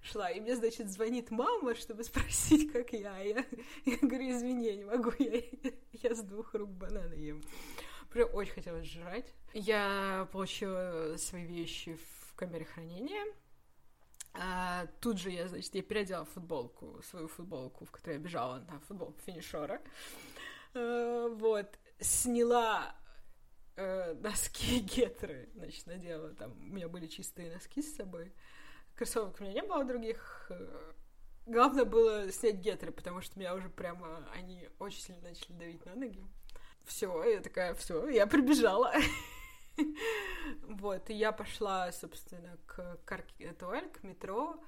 Шла. 0.00 0.30
И 0.30 0.40
мне, 0.40 0.56
значит, 0.56 0.90
звонит 0.90 1.30
мама, 1.30 1.74
чтобы 1.74 2.02
спросить, 2.02 2.72
как 2.72 2.94
я. 2.94 3.18
Я, 3.18 3.44
я 3.84 3.96
говорю, 4.00 4.30
извини, 4.30 4.64
я 4.68 4.76
не 4.76 4.84
могу, 4.84 5.12
я, 5.18 5.42
я 5.92 6.14
с 6.14 6.22
двух 6.22 6.54
рук 6.54 6.70
бананы 6.70 7.12
ем. 7.12 7.42
Прям 8.10 8.30
очень 8.32 8.54
хотелось 8.54 8.86
жрать. 8.86 9.34
Я 9.52 10.26
получила 10.32 11.16
свои 11.18 11.44
вещи 11.44 11.98
в 12.30 12.34
камере 12.36 12.64
хранения. 12.64 13.22
А, 14.34 14.86
тут 15.00 15.18
же 15.18 15.30
я, 15.30 15.48
значит, 15.48 15.74
я 15.74 15.82
переодела 15.82 16.24
футболку, 16.24 17.02
свою 17.02 17.28
футболку, 17.28 17.84
в 17.84 17.90
которой 17.90 18.14
я 18.14 18.18
бежала 18.18 18.60
на 18.60 18.80
футболку 18.80 19.20
финишера. 19.20 19.80
А, 20.74 21.28
вот. 21.28 21.78
Сняла 22.00 22.96
э, 23.76 24.14
носки 24.14 24.80
гетры, 24.96 25.48
значит, 25.54 25.86
надела 25.86 26.34
там, 26.34 26.52
у 26.52 26.74
меня 26.74 26.88
были 26.88 27.06
чистые 27.06 27.52
носки 27.52 27.82
с 27.82 27.94
собой. 27.94 28.32
Кроссовок 28.96 29.36
у 29.38 29.44
меня 29.44 29.54
не 29.54 29.62
было 29.62 29.84
других. 29.84 30.50
Главное 31.46 31.84
было 31.84 32.30
снять 32.30 32.56
гетры, 32.56 32.92
потому 32.92 33.20
что 33.20 33.38
меня 33.38 33.54
уже 33.54 33.68
прямо 33.68 34.26
они 34.34 34.68
очень 34.78 35.00
сильно 35.00 35.22
начали 35.22 35.52
давить 35.52 35.84
на 35.86 35.94
ноги. 35.94 36.24
Все, 36.84 37.22
я 37.24 37.40
такая, 37.40 37.74
все, 37.74 38.08
я 38.08 38.26
прибежала. 38.26 38.92
Вот, 40.62 41.08
и 41.10 41.14
я 41.14 41.32
пошла, 41.32 41.92
собственно, 41.92 42.58
к 42.66 42.98
Каркетуэль, 43.04 43.88
к 43.90 44.02
метро. 44.02 44.60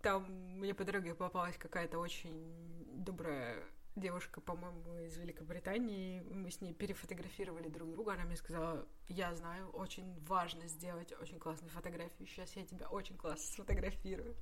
Там 0.00 0.24
мне 0.58 0.74
по 0.74 0.84
дороге 0.84 1.14
попалась 1.14 1.56
какая-то 1.56 1.98
очень 1.98 2.84
добрая 2.94 3.64
девушка, 3.98 4.40
по-моему, 4.40 4.98
из 5.06 5.16
Великобритании. 5.16 6.20
Мы 6.30 6.50
с 6.50 6.60
ней 6.60 6.72
перефотографировали 6.72 7.68
друг 7.68 7.90
друга. 7.90 8.12
Она 8.12 8.24
мне 8.24 8.36
сказала, 8.36 8.86
я 9.08 9.34
знаю, 9.34 9.68
очень 9.70 10.18
важно 10.26 10.66
сделать 10.68 11.12
очень 11.20 11.38
классную 11.38 11.70
фотографию. 11.70 12.28
Сейчас 12.28 12.54
я 12.56 12.64
тебя 12.64 12.88
очень 12.88 13.16
классно 13.16 13.44
сфотографирую. 13.44 14.36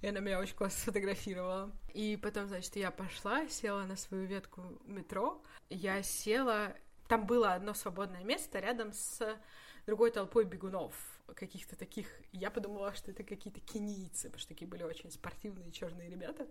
И 0.00 0.06
она 0.06 0.20
меня 0.20 0.38
очень 0.38 0.54
классно 0.54 0.80
сфотографировала. 0.80 1.72
И 1.92 2.16
потом, 2.16 2.46
значит, 2.48 2.76
я 2.76 2.90
пошла, 2.90 3.46
села 3.48 3.84
на 3.84 3.96
свою 3.96 4.24
ветку 4.24 4.62
метро. 4.84 5.42
Я 5.68 6.02
села... 6.02 6.74
Там 7.08 7.26
было 7.26 7.54
одно 7.54 7.74
свободное 7.74 8.22
место 8.22 8.60
рядом 8.60 8.92
с 8.92 9.38
другой 9.86 10.10
толпой 10.10 10.44
бегунов 10.44 10.94
каких-то 11.34 11.76
таких... 11.76 12.06
Я 12.32 12.50
подумала, 12.50 12.94
что 12.94 13.10
это 13.10 13.22
какие-то 13.22 13.60
кенийцы, 13.60 14.24
потому 14.24 14.38
что 14.38 14.48
такие 14.48 14.68
были 14.68 14.82
очень 14.82 15.10
спортивные 15.10 15.70
черные 15.72 16.10
ребята. 16.10 16.46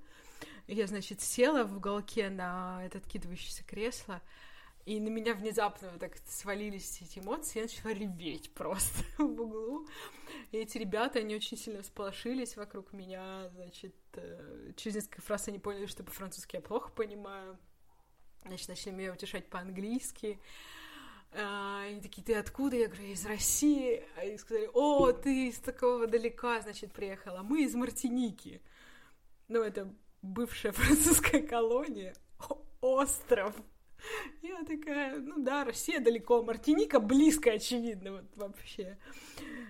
Я, 0.68 0.88
значит, 0.88 1.22
села 1.22 1.64
в 1.64 1.78
уголке 1.78 2.30
на 2.30 2.84
это 2.86 2.98
откидывающееся 2.98 3.64
кресло, 3.64 4.22
и 4.86 5.00
на 5.00 5.10
меня 5.10 5.34
внезапно 5.34 5.90
вот 5.92 6.00
так 6.00 6.16
свалились 6.28 7.02
эти 7.02 7.20
эмоции, 7.20 7.60
я 7.60 7.64
начала 7.64 7.94
реветь 7.94 8.54
просто 8.54 9.04
в 9.18 9.42
углу. 9.42 9.88
И 10.52 10.58
эти 10.58 10.78
ребята, 10.78 11.20
они 11.20 11.36
очень 11.36 11.58
сильно 11.58 11.82
всполошились 11.82 12.56
вокруг 12.56 12.94
меня, 12.94 13.50
значит, 13.50 13.96
э, 14.14 14.72
через 14.78 14.96
несколько 14.96 15.22
фраз 15.22 15.48
они 15.48 15.60
поняли, 15.60 15.88
что 15.88 16.04
по-французски 16.04 16.56
я 16.56 16.62
плохо 16.62 16.90
понимаю. 16.92 17.58
Значит, 18.46 18.70
начали 18.70 18.92
меня 18.92 19.14
утешать 19.14 19.50
по-английски. 19.50 20.40
А, 21.34 21.86
и 21.88 22.00
такие, 22.00 22.24
ты 22.24 22.36
откуда? 22.36 22.76
Я 22.76 22.88
говорю, 22.88 23.06
из 23.06 23.26
России. 23.26 24.04
А 24.16 24.22
они 24.22 24.38
сказали, 24.38 24.70
о, 24.74 25.12
ты 25.12 25.50
из 25.50 25.60
такого 25.60 26.08
далека, 26.08 26.62
значит, 26.62 26.94
приехала. 26.94 27.42
Мы 27.44 27.64
из 27.64 27.76
Мартиники. 27.76 28.62
Ну, 29.48 29.62
это 29.62 29.94
бывшая 30.22 30.72
французская 30.74 31.42
колония. 31.42 32.16
остров. 32.82 33.56
Я 34.42 34.64
такая, 34.64 35.18
ну 35.18 35.44
да, 35.44 35.64
Россия 35.66 36.00
далеко, 36.00 36.44
Мартиника 36.44 37.00
близко, 37.00 37.54
очевидно, 37.54 38.12
вот 38.14 38.36
вообще. 38.36 38.98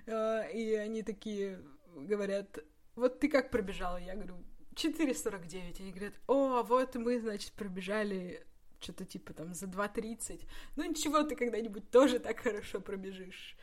А, 0.06 0.42
и 0.44 0.74
они 0.74 1.02
такие 1.02 1.62
говорят, 1.96 2.60
вот 2.96 3.20
ты 3.20 3.30
как 3.30 3.50
пробежала? 3.50 3.98
Я 3.98 4.16
говорю, 4.16 4.38
4.49. 4.76 5.82
Они 5.82 5.92
говорят, 5.92 6.14
о, 6.28 6.62
вот 6.64 6.96
мы, 6.96 7.20
значит, 7.20 7.54
пробежали 7.54 8.46
что-то 8.80 9.06
типа 9.06 9.34
там 9.34 9.54
за 9.54 9.66
2.30. 9.66 10.46
Ну 10.76 10.84
ничего, 10.84 11.24
ты 11.24 11.36
когда-нибудь 11.36 11.90
тоже 11.90 12.20
так 12.20 12.40
хорошо 12.40 12.80
пробежишь. 12.82 13.58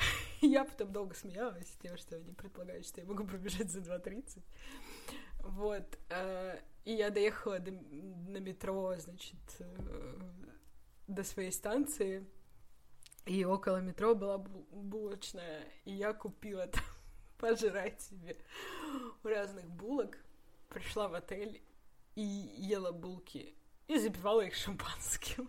Я 0.40 0.64
потом 0.64 0.92
долго 0.92 1.14
смеялась 1.14 1.76
тем, 1.82 1.96
что 1.96 2.16
они 2.16 2.32
предполагают, 2.32 2.86
что 2.86 3.00
я 3.00 3.06
могу 3.06 3.24
пробежать 3.24 3.70
за 3.70 3.80
2.30. 3.80 4.42
Вот. 5.40 5.98
Э, 6.08 6.58
и 6.84 6.92
я 6.92 7.10
доехала 7.10 7.58
до, 7.58 7.72
на 7.72 8.38
метро, 8.38 8.94
значит, 8.96 9.40
э, 9.58 10.18
до 11.06 11.24
своей 11.24 11.52
станции. 11.52 12.26
И 13.26 13.44
около 13.44 13.78
метро 13.78 14.14
была 14.14 14.38
булочная, 14.38 15.66
и 15.84 15.92
я 15.92 16.14
купила 16.14 16.66
там 16.66 16.84
пожрать 17.38 18.00
себе 18.00 18.36
разных 19.22 19.68
булок. 19.68 20.18
Пришла 20.68 21.08
в 21.08 21.14
отель 21.14 21.62
и 22.14 22.22
ела 22.22 22.92
булки 22.92 23.54
и 23.90 23.98
запивала 23.98 24.42
их 24.42 24.54
шампанским. 24.54 25.48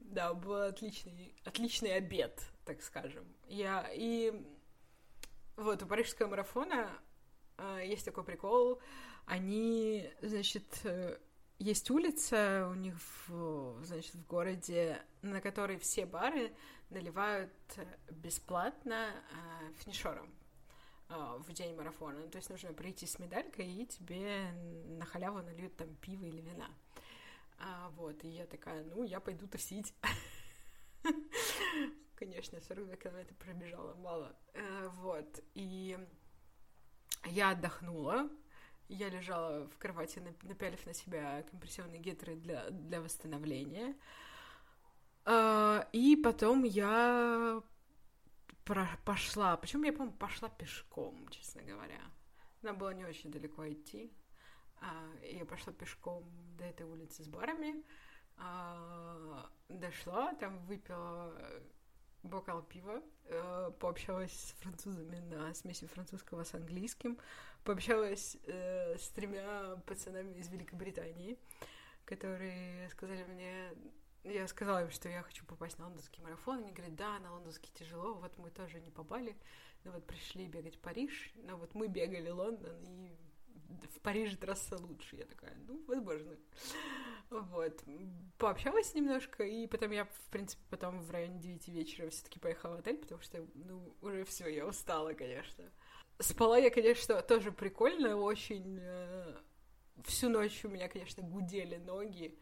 Да, 0.00 0.34
был 0.34 0.54
отличный, 0.54 1.34
отличный 1.44 1.94
обед, 1.94 2.42
так 2.64 2.82
скажем. 2.82 3.24
Я 3.48 3.88
и 3.92 4.32
вот 5.56 5.82
у 5.82 5.86
парижского 5.86 6.28
марафона 6.28 6.90
э, 7.56 7.82
есть 7.86 8.04
такой 8.04 8.24
прикол. 8.24 8.80
Они, 9.24 10.10
значит, 10.20 10.66
э, 10.84 11.18
есть 11.58 11.90
улица 11.90 12.68
у 12.70 12.74
них, 12.74 12.94
в, 13.26 13.82
значит, 13.82 14.14
в 14.14 14.26
городе, 14.26 15.02
на 15.22 15.40
которой 15.40 15.78
все 15.78 16.04
бары 16.04 16.52
наливают 16.90 17.52
бесплатно 18.10 19.10
э, 19.10 19.72
финишерам. 19.78 20.30
А, 21.08 21.38
в 21.38 21.52
день 21.52 21.74
марафона. 21.76 22.26
То 22.28 22.36
есть 22.36 22.50
нужно 22.50 22.72
прийти 22.72 23.06
с 23.06 23.18
медалькой, 23.18 23.68
и 23.68 23.86
тебе 23.86 24.50
на 24.98 25.04
халяву 25.04 25.42
нальют 25.42 25.76
там 25.76 25.94
пиво 25.96 26.24
или 26.24 26.40
вина. 26.40 26.68
А, 27.58 27.90
вот, 27.90 28.24
и 28.24 28.28
я 28.28 28.46
такая, 28.46 28.84
ну, 28.84 29.04
я 29.04 29.20
пойду 29.20 29.46
тусить. 29.46 29.94
Конечно, 32.16 32.60
42 32.60 32.96
километра 32.96 33.34
пробежала, 33.34 33.94
мало. 33.94 34.36
А, 34.54 34.88
вот, 34.88 35.42
и 35.54 35.96
я 37.24 37.50
отдохнула, 37.50 38.28
я 38.88 39.08
лежала 39.08 39.68
в 39.68 39.78
кровати, 39.78 40.22
напялив 40.42 40.84
на 40.86 40.92
себя 40.92 41.44
компрессионные 41.50 42.00
гетры 42.00 42.34
для, 42.34 42.68
для 42.70 43.00
восстановления. 43.00 43.94
А, 45.24 45.88
и 45.92 46.16
потом 46.16 46.64
я 46.64 47.62
пошла, 49.04 49.56
причем 49.56 49.82
я, 49.84 49.92
по-моему, 49.92 50.16
пошла 50.16 50.48
пешком, 50.48 51.28
честно 51.28 51.62
говоря. 51.62 52.00
Нам 52.62 52.78
было 52.78 52.90
не 52.90 53.04
очень 53.04 53.30
далеко 53.30 53.68
идти. 53.68 54.12
А, 54.80 55.08
я 55.22 55.44
пошла 55.44 55.72
пешком 55.72 56.24
до 56.58 56.64
этой 56.64 56.84
улицы 56.86 57.24
с 57.24 57.28
барами, 57.28 57.82
а, 58.36 59.50
дошла, 59.68 60.34
там 60.34 60.58
выпила 60.66 61.34
бокал 62.26 62.62
пива, 62.62 63.02
э, 63.24 63.70
пообщалась 63.78 64.32
с 64.32 64.52
французами 64.60 65.18
на 65.18 65.54
смеси 65.54 65.86
французского 65.86 66.44
с 66.44 66.54
английским, 66.54 67.18
пообщалась 67.64 68.36
э, 68.46 68.96
с 68.98 69.08
тремя 69.10 69.76
пацанами 69.86 70.34
из 70.34 70.48
Великобритании, 70.48 71.38
которые 72.04 72.88
сказали 72.90 73.24
мне, 73.24 73.72
я 74.30 74.48
сказала 74.48 74.82
им, 74.82 74.90
что 74.90 75.08
я 75.08 75.22
хочу 75.22 75.44
попасть 75.44 75.78
на 75.78 75.86
лондонский 75.86 76.22
марафон, 76.22 76.58
они 76.58 76.72
говорят, 76.72 76.94
да, 76.96 77.18
на 77.20 77.32
лондонский 77.32 77.70
тяжело, 77.74 78.14
вот 78.14 78.36
мы 78.38 78.50
тоже 78.50 78.80
не 78.80 78.90
попали, 78.90 79.36
но 79.84 79.92
вот 79.92 80.06
пришли 80.06 80.46
бегать 80.46 80.78
Париж, 80.80 81.32
но 81.36 81.56
вот 81.56 81.74
мы 81.74 81.88
бегали 81.88 82.30
Лондон, 82.30 82.76
и 82.82 83.16
в 83.94 84.00
Париже 84.00 84.36
трасса 84.36 84.76
лучше. 84.78 85.16
Я 85.16 85.26
такая, 85.26 85.54
ну, 85.66 85.82
возможно. 85.86 86.36
Вот. 87.30 87.82
Пообщалась 88.38 88.94
немножко, 88.94 89.42
и 89.44 89.66
потом 89.66 89.90
я, 89.90 90.04
в 90.04 90.30
принципе, 90.30 90.62
потом 90.70 91.00
в 91.00 91.10
районе 91.10 91.38
9 91.38 91.68
вечера 91.68 92.08
все 92.10 92.22
таки 92.22 92.38
поехала 92.38 92.76
в 92.76 92.78
отель, 92.80 92.98
потому 92.98 93.20
что, 93.20 93.44
ну, 93.54 93.94
уже 94.00 94.24
все, 94.24 94.48
я 94.48 94.66
устала, 94.66 95.12
конечно. 95.14 95.64
Спала 96.18 96.58
я, 96.58 96.70
конечно, 96.70 97.20
тоже 97.22 97.52
прикольно, 97.52 98.16
очень... 98.16 98.78
Э, 98.80 99.36
всю 100.04 100.28
ночь 100.28 100.64
у 100.64 100.68
меня, 100.68 100.88
конечно, 100.88 101.22
гудели 101.22 101.76
ноги, 101.76 102.38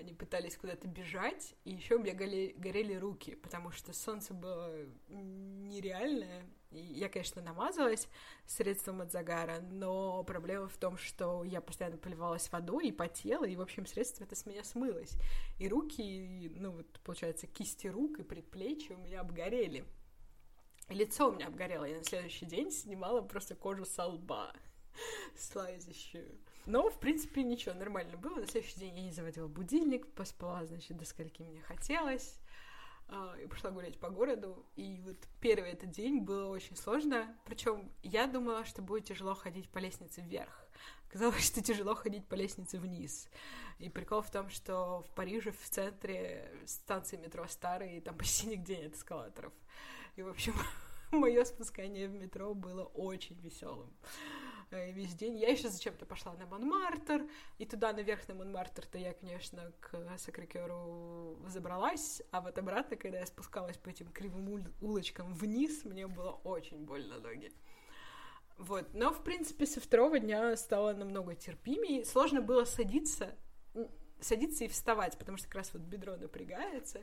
они 0.00 0.14
пытались 0.14 0.56
куда-то 0.56 0.88
бежать, 0.88 1.54
и 1.64 1.72
еще 1.72 1.96
у 1.96 1.98
меня 1.98 2.14
горели, 2.14 2.54
горели 2.56 2.94
руки, 2.94 3.34
потому 3.36 3.70
что 3.70 3.92
солнце 3.92 4.32
было 4.34 4.74
нереальное. 5.08 6.46
И 6.70 6.78
я, 6.78 7.08
конечно, 7.08 7.42
намазалась 7.42 8.08
средством 8.46 9.00
от 9.02 9.12
загара, 9.12 9.60
но 9.60 10.22
проблема 10.24 10.68
в 10.68 10.76
том, 10.76 10.96
что 10.96 11.44
я 11.44 11.60
постоянно 11.60 11.98
поливалась 11.98 12.50
водой 12.50 12.88
и 12.88 12.92
потела, 12.92 13.44
и, 13.44 13.56
в 13.56 13.60
общем, 13.60 13.86
средство 13.86 14.24
это 14.24 14.36
с 14.36 14.46
меня 14.46 14.64
смылось. 14.64 15.16
И 15.58 15.68
руки, 15.68 16.00
и, 16.00 16.48
ну, 16.48 16.72
вот, 16.72 16.86
получается, 17.04 17.46
кисти 17.46 17.88
рук 17.88 18.20
и 18.20 18.22
предплечья 18.22 18.94
у 18.94 18.98
меня 18.98 19.20
обгорели. 19.20 19.84
лицо 20.88 21.28
у 21.28 21.32
меня 21.32 21.48
обгорело, 21.48 21.84
я 21.84 21.98
на 21.98 22.04
следующий 22.04 22.46
день 22.46 22.70
снимала 22.70 23.20
просто 23.20 23.54
кожу 23.54 23.84
со 23.84 24.06
лба 24.06 24.52
слазящую. 25.36 26.38
Но, 26.66 26.88
в 26.90 26.98
принципе, 27.00 27.42
ничего, 27.42 27.74
нормально 27.74 28.16
было. 28.16 28.36
На 28.36 28.46
следующий 28.46 28.78
день 28.80 28.96
я 28.96 29.02
не 29.04 29.12
заводила 29.12 29.48
будильник, 29.48 30.06
поспала, 30.12 30.66
значит, 30.66 30.96
до 30.96 31.04
скольки 31.04 31.42
мне 31.42 31.60
хотелось. 31.62 32.38
А, 33.12 33.34
и 33.42 33.46
пошла 33.46 33.70
гулять 33.70 33.98
по 33.98 34.08
городу. 34.10 34.64
И 34.76 35.00
вот 35.04 35.16
первый 35.40 35.70
этот 35.72 35.90
день 35.90 36.20
было 36.20 36.46
очень 36.46 36.76
сложно. 36.76 37.36
Причем 37.44 37.90
я 38.02 38.26
думала, 38.26 38.64
что 38.64 38.82
будет 38.82 39.04
тяжело 39.04 39.34
ходить 39.34 39.68
по 39.70 39.78
лестнице 39.78 40.20
вверх. 40.20 40.64
Оказалось, 41.08 41.44
что 41.44 41.60
тяжело 41.60 41.96
ходить 41.96 42.26
по 42.28 42.36
лестнице 42.36 42.78
вниз. 42.78 43.28
И 43.80 43.88
прикол 43.88 44.22
в 44.22 44.30
том, 44.30 44.48
что 44.48 45.02
в 45.02 45.10
Париже 45.14 45.50
в 45.50 45.68
центре 45.68 46.52
станции 46.66 47.16
метро 47.16 47.46
старые, 47.48 47.98
и 47.98 48.00
там 48.00 48.16
почти 48.16 48.46
нигде 48.46 48.76
нет 48.76 48.94
эскалаторов. 48.94 49.52
И, 50.14 50.22
в 50.22 50.28
общем, 50.28 50.54
мое 51.10 51.44
спускание 51.44 52.06
в 52.06 52.12
метро 52.12 52.54
было 52.54 52.84
очень 52.84 53.40
веселым. 53.40 53.92
Э, 54.70 54.92
весь 54.92 55.14
день. 55.14 55.36
Я 55.36 55.48
еще 55.48 55.68
зачем-то 55.68 56.06
пошла 56.06 56.32
на 56.34 56.46
Монмартр, 56.46 57.26
и 57.58 57.66
туда 57.66 57.92
наверх 57.92 58.28
на 58.28 58.34
Монмартр-то 58.34 58.98
я, 58.98 59.12
конечно, 59.14 59.72
к 59.80 60.16
Сакрикеру 60.18 61.36
забралась, 61.48 62.22
а 62.30 62.40
вот 62.40 62.56
обратно, 62.56 62.96
когда 62.96 63.18
я 63.18 63.26
спускалась 63.26 63.76
по 63.76 63.88
этим 63.88 64.06
кривым 64.12 64.64
улочкам 64.80 65.34
вниз, 65.34 65.84
мне 65.84 66.06
было 66.06 66.30
очень 66.44 66.84
больно 66.84 67.18
ноги. 67.18 67.52
Вот, 68.58 68.94
но, 68.94 69.12
в 69.12 69.24
принципе, 69.24 69.66
со 69.66 69.80
второго 69.80 70.20
дня 70.20 70.54
стало 70.56 70.92
намного 70.92 71.34
терпимее. 71.34 72.04
Сложно 72.04 72.40
было 72.40 72.64
садиться, 72.64 73.36
садиться 74.20 74.64
и 74.64 74.68
вставать, 74.68 75.18
потому 75.18 75.36
что 75.36 75.48
как 75.48 75.56
раз 75.56 75.72
вот 75.72 75.82
бедро 75.82 76.16
напрягается, 76.16 77.02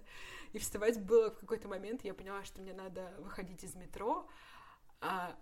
и 0.53 0.59
вставать 0.59 1.01
было 1.01 1.32
в 1.32 1.39
какой-то 1.39 1.68
момент, 1.68 2.05
я 2.05 2.13
поняла, 2.13 2.45
что 2.45 2.61
мне 2.61 2.74
надо 2.74 3.13
выходить 3.18 3.63
из 3.65 3.76
метро, 3.76 4.30
а, 5.01 5.36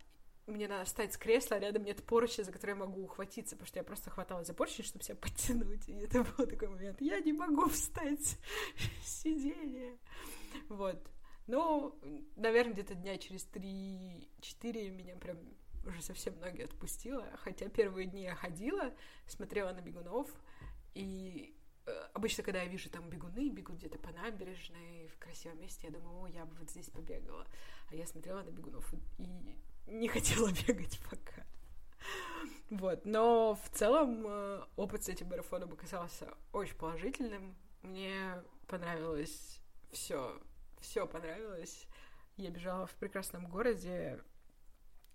мне 0.48 0.68
надо 0.68 0.86
встать 0.86 1.14
с 1.14 1.18
кресла, 1.18 1.58
а 1.58 1.60
рядом 1.60 1.84
нет 1.84 2.04
поручня, 2.04 2.44
за 2.44 2.52
который 2.52 2.72
я 2.72 2.76
могу 2.76 3.04
ухватиться, 3.04 3.56
потому 3.56 3.68
что 3.68 3.80
я 3.80 3.84
просто 3.84 4.10
хваталась 4.10 4.48
за 4.48 4.54
поручень, 4.54 4.84
чтобы 4.84 5.04
себя 5.04 5.16
подтянуть. 5.16 5.88
И 5.90 5.94
это 5.94 6.24
был 6.24 6.46
такой 6.46 6.68
момент. 6.68 7.02
Я 7.02 7.20
не 7.20 7.34
могу 7.34 7.68
встать 7.70 8.38
с 9.04 9.22
сиденья. 9.22 9.98
Вот. 10.70 11.00
Но, 11.48 11.96
наверное, 12.36 12.74
где-то 12.74 12.96
дня 12.96 13.18
через 13.18 13.48
3-4 13.48 14.90
меня 14.90 15.16
прям 15.16 15.38
уже 15.86 16.02
совсем 16.02 16.40
ноги 16.40 16.62
отпустила. 16.62 17.26
Хотя 17.38 17.70
первые 17.70 18.08
дни 18.08 18.24
я 18.24 18.36
ходила, 18.36 18.94
смотрела 19.28 19.72
на 19.72 19.82
бегунов, 19.82 20.30
и 20.94 21.56
э, 21.86 21.92
обычно, 22.14 22.44
когда 22.44 22.64
я 22.64 22.68
вижу 22.68 22.90
там 22.90 23.10
бегуны, 23.10 23.50
бегут 23.50 23.78
где-то 23.78 24.00
по 24.00 24.12
набережной, 24.12 25.08
в 25.08 25.18
красивом 25.20 25.60
месте, 25.62 25.88
я 25.88 25.94
думаю, 25.94 26.24
о, 26.24 26.28
я 26.28 26.46
бы 26.46 26.56
вот 26.56 26.70
здесь 26.70 26.90
побегала. 26.90 27.46
А 27.92 27.96
я 27.96 28.08
смотрела 28.08 28.42
на 28.42 28.50
бегунов, 28.50 28.92
и 29.20 29.56
не 29.88 30.08
хотела 30.08 30.52
бегать 30.68 31.00
пока. 31.10 31.44
Вот, 32.70 33.06
но 33.06 33.56
в 33.64 33.70
целом 33.70 34.26
э, 34.28 34.64
опыт 34.76 35.04
с 35.04 35.10
этим 35.10 35.28
марафоном 35.28 35.72
оказался 35.74 36.34
очень 36.52 36.76
положительным. 36.76 37.56
Мне 37.84 38.42
понравилось 38.68 39.60
все, 39.92 40.42
все 40.82 41.06
понравилось. 41.08 41.88
Я 42.38 42.50
бежала 42.50 42.88
в 42.88 42.96
прекрасном 42.96 43.48
городе 43.48 44.20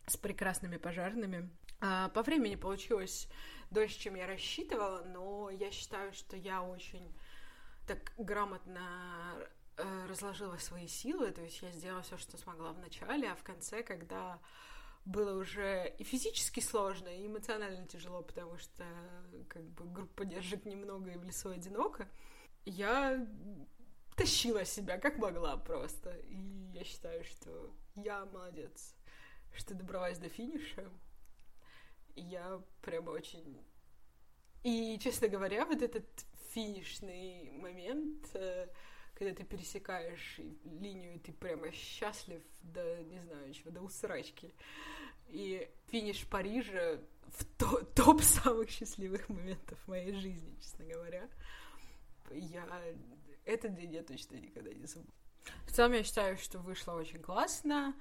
с 0.07 0.16
прекрасными 0.16 0.77
пожарными. 0.77 1.51
А, 1.81 2.09
по 2.11 2.23
времени 2.23 2.57
получилось 2.57 3.29
дольше, 3.71 3.99
чем 3.99 4.14
я 4.14 4.27
рассчитывала, 4.27 5.03
но 5.05 5.51
я 5.51 5.71
считаю, 5.71 6.12
что 6.12 6.37
я 6.37 6.62
очень 6.62 7.14
так 7.87 8.12
грамотно 8.16 9.35
разложила 10.09 10.57
свои 10.57 10.87
силы, 10.87 11.31
то 11.31 11.43
есть 11.43 11.62
я 11.62 11.70
сделала 11.72 12.03
все, 12.03 12.16
что 12.16 12.37
смогла 12.37 12.72
в 12.72 12.78
начале, 12.78 13.31
а 13.31 13.37
в 13.37 13.43
конце, 13.43 13.83
когда 13.83 14.39
было 15.05 15.39
уже 15.39 15.95
и 15.99 16.05
физически 16.05 16.61
сложно, 16.61 17.09
и 17.09 17.26
эмоционально 17.26 17.87
тяжело, 17.87 18.22
потому 18.22 18.59
что 18.59 18.85
как 19.49 19.62
бы 19.62 19.85
группа 19.87 20.24
поддержек 20.24 20.64
немного 20.64 21.11
и 21.11 21.16
в 21.16 21.24
лесу 21.24 21.51
одиноко, 21.51 22.09
я 22.64 23.26
тащила 24.16 24.64
себя 24.64 24.99
как 24.99 25.16
могла 25.16 25.57
просто. 25.57 26.11
И 26.28 26.37
я 26.74 26.85
считаю, 26.85 27.24
что 27.24 27.74
я 27.97 28.26
молодец, 28.26 28.95
что 29.55 29.74
добралась 29.74 30.18
до 30.18 30.28
финиша. 30.28 30.91
я 32.14 32.61
прямо 32.83 33.11
очень... 33.11 33.64
И, 34.62 34.99
честно 35.03 35.28
говоря, 35.28 35.64
вот 35.64 35.81
этот 35.81 36.05
финишный 36.51 37.51
момент 37.53 38.28
э, 38.35 38.68
когда 39.21 39.35
ты 39.35 39.45
пересекаешь 39.45 40.41
линию, 40.64 41.16
и 41.16 41.18
ты 41.18 41.31
прямо 41.31 41.71
счастлив 41.73 42.41
до, 42.62 43.03
не 43.03 43.21
знаю, 43.21 43.53
чего, 43.53 43.71
до 43.71 43.83
усрачки. 43.83 44.55
И 45.29 45.71
финиш 45.89 46.27
Парижа 46.27 46.99
в 47.27 47.45
то, 47.59 47.85
топ 47.95 48.23
самых 48.23 48.71
счастливых 48.71 49.29
моментов 49.29 49.79
моей 49.87 50.14
жизни, 50.14 50.57
честно 50.59 50.87
говоря. 50.87 51.29
Я... 52.31 52.66
Этот 53.45 53.75
день 53.75 53.93
я 53.93 54.03
точно 54.03 54.37
никогда 54.37 54.73
не 54.73 54.87
забуду. 54.87 55.12
В 55.66 55.73
целом, 55.73 55.93
я 55.93 56.03
считаю, 56.03 56.39
что 56.39 56.59
вышло 56.59 56.95
очень 56.95 57.21
классно. 57.21 57.95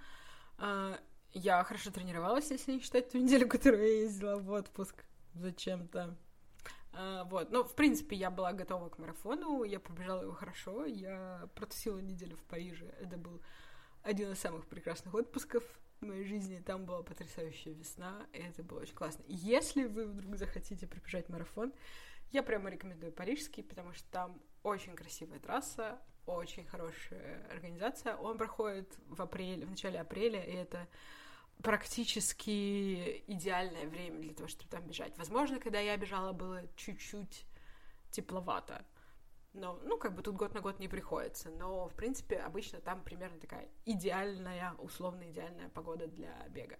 А, 0.57 0.97
я 1.33 1.61
хорошо 1.65 1.91
тренировалась, 1.91 2.49
если 2.49 2.71
не 2.71 2.79
считать 2.79 3.11
ту 3.11 3.17
неделю, 3.17 3.45
которую 3.49 3.83
я 3.83 4.01
ездила 4.03 4.37
в 4.37 4.49
отпуск 4.51 5.03
зачем-то. 5.33 6.17
А, 6.91 7.23
вот, 7.25 7.51
но, 7.51 7.63
в 7.63 7.75
принципе, 7.75 8.15
я 8.15 8.31
была 8.31 8.53
готова 8.53 8.89
к 8.89 8.97
марафону, 8.97 9.63
я 9.63 9.79
побежала 9.79 10.23
его 10.23 10.33
хорошо, 10.33 10.85
я 10.85 11.47
протусила 11.55 11.99
неделю 11.99 12.35
в 12.35 12.43
Париже, 12.43 12.85
это 12.99 13.17
был 13.17 13.41
один 14.03 14.31
из 14.31 14.39
самых 14.39 14.65
прекрасных 14.67 15.13
отпусков 15.13 15.63
в 16.01 16.05
моей 16.05 16.23
жизни, 16.23 16.63
там 16.65 16.85
была 16.85 17.03
потрясающая 17.03 17.73
весна, 17.73 18.25
и 18.33 18.39
это 18.39 18.63
было 18.63 18.81
очень 18.81 18.95
классно. 18.95 19.23
Если 19.27 19.85
вы 19.85 20.07
вдруг 20.07 20.35
захотите 20.37 20.87
пробежать 20.87 21.29
марафон, 21.29 21.73
я 22.31 22.43
прямо 22.43 22.69
рекомендую 22.69 23.11
парижский, 23.11 23.63
потому 23.63 23.93
что 23.93 24.09
там 24.11 24.41
очень 24.63 24.95
красивая 24.95 25.39
трасса, 25.39 25.99
очень 26.25 26.65
хорошая 26.65 27.47
организация. 27.49 28.15
Он 28.15 28.37
проходит 28.37 28.97
в 29.07 29.21
апреле, 29.21 29.65
в 29.65 29.69
начале 29.71 29.99
апреля, 29.99 30.43
и 30.43 30.53
это 30.53 30.87
практически 31.63 33.23
идеальное 33.27 33.87
время 33.87 34.19
для 34.19 34.33
того, 34.33 34.47
чтобы 34.47 34.69
там 34.69 34.83
бежать. 34.87 35.17
Возможно, 35.17 35.59
когда 35.59 35.79
я 35.79 35.97
бежала, 35.97 36.31
было 36.31 36.63
чуть-чуть 36.75 37.45
тепловато. 38.11 38.85
Но, 39.53 39.79
ну, 39.83 39.97
как 39.97 40.15
бы 40.15 40.21
тут 40.21 40.35
год 40.35 40.53
на 40.53 40.61
год 40.61 40.79
не 40.79 40.87
приходится. 40.87 41.49
Но, 41.49 41.87
в 41.87 41.95
принципе, 41.95 42.37
обычно 42.37 42.79
там 42.79 43.03
примерно 43.03 43.39
такая 43.39 43.67
идеальная, 43.85 44.73
условно 44.77 45.29
идеальная 45.29 45.69
погода 45.69 46.07
для 46.07 46.47
бега. 46.49 46.77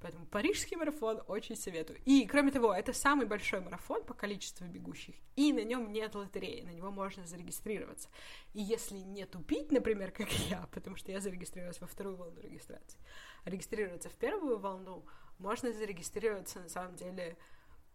Поэтому 0.00 0.24
парижский 0.26 0.76
марафон 0.78 1.22
очень 1.28 1.56
советую. 1.56 2.00
И, 2.06 2.26
кроме 2.26 2.50
того, 2.50 2.72
это 2.72 2.94
самый 2.94 3.26
большой 3.26 3.60
марафон 3.60 4.02
по 4.02 4.14
количеству 4.14 4.66
бегущих, 4.66 5.14
и 5.36 5.52
на 5.52 5.62
нем 5.62 5.92
нет 5.92 6.14
лотереи, 6.14 6.62
на 6.62 6.70
него 6.70 6.90
можно 6.90 7.26
зарегистрироваться. 7.26 8.08
И 8.54 8.62
если 8.62 8.96
не 8.96 9.26
тупить, 9.26 9.70
например, 9.70 10.10
как 10.10 10.30
я, 10.48 10.66
потому 10.72 10.96
что 10.96 11.12
я 11.12 11.20
зарегистрировалась 11.20 11.80
во 11.80 11.86
вторую 11.86 12.16
волну 12.16 12.40
регистрации, 12.40 12.98
а 13.44 13.50
регистрироваться 13.50 14.08
в 14.08 14.14
первую 14.14 14.58
волну, 14.58 15.04
можно 15.38 15.70
зарегистрироваться, 15.72 16.60
на 16.60 16.68
самом 16.70 16.96
деле, 16.96 17.36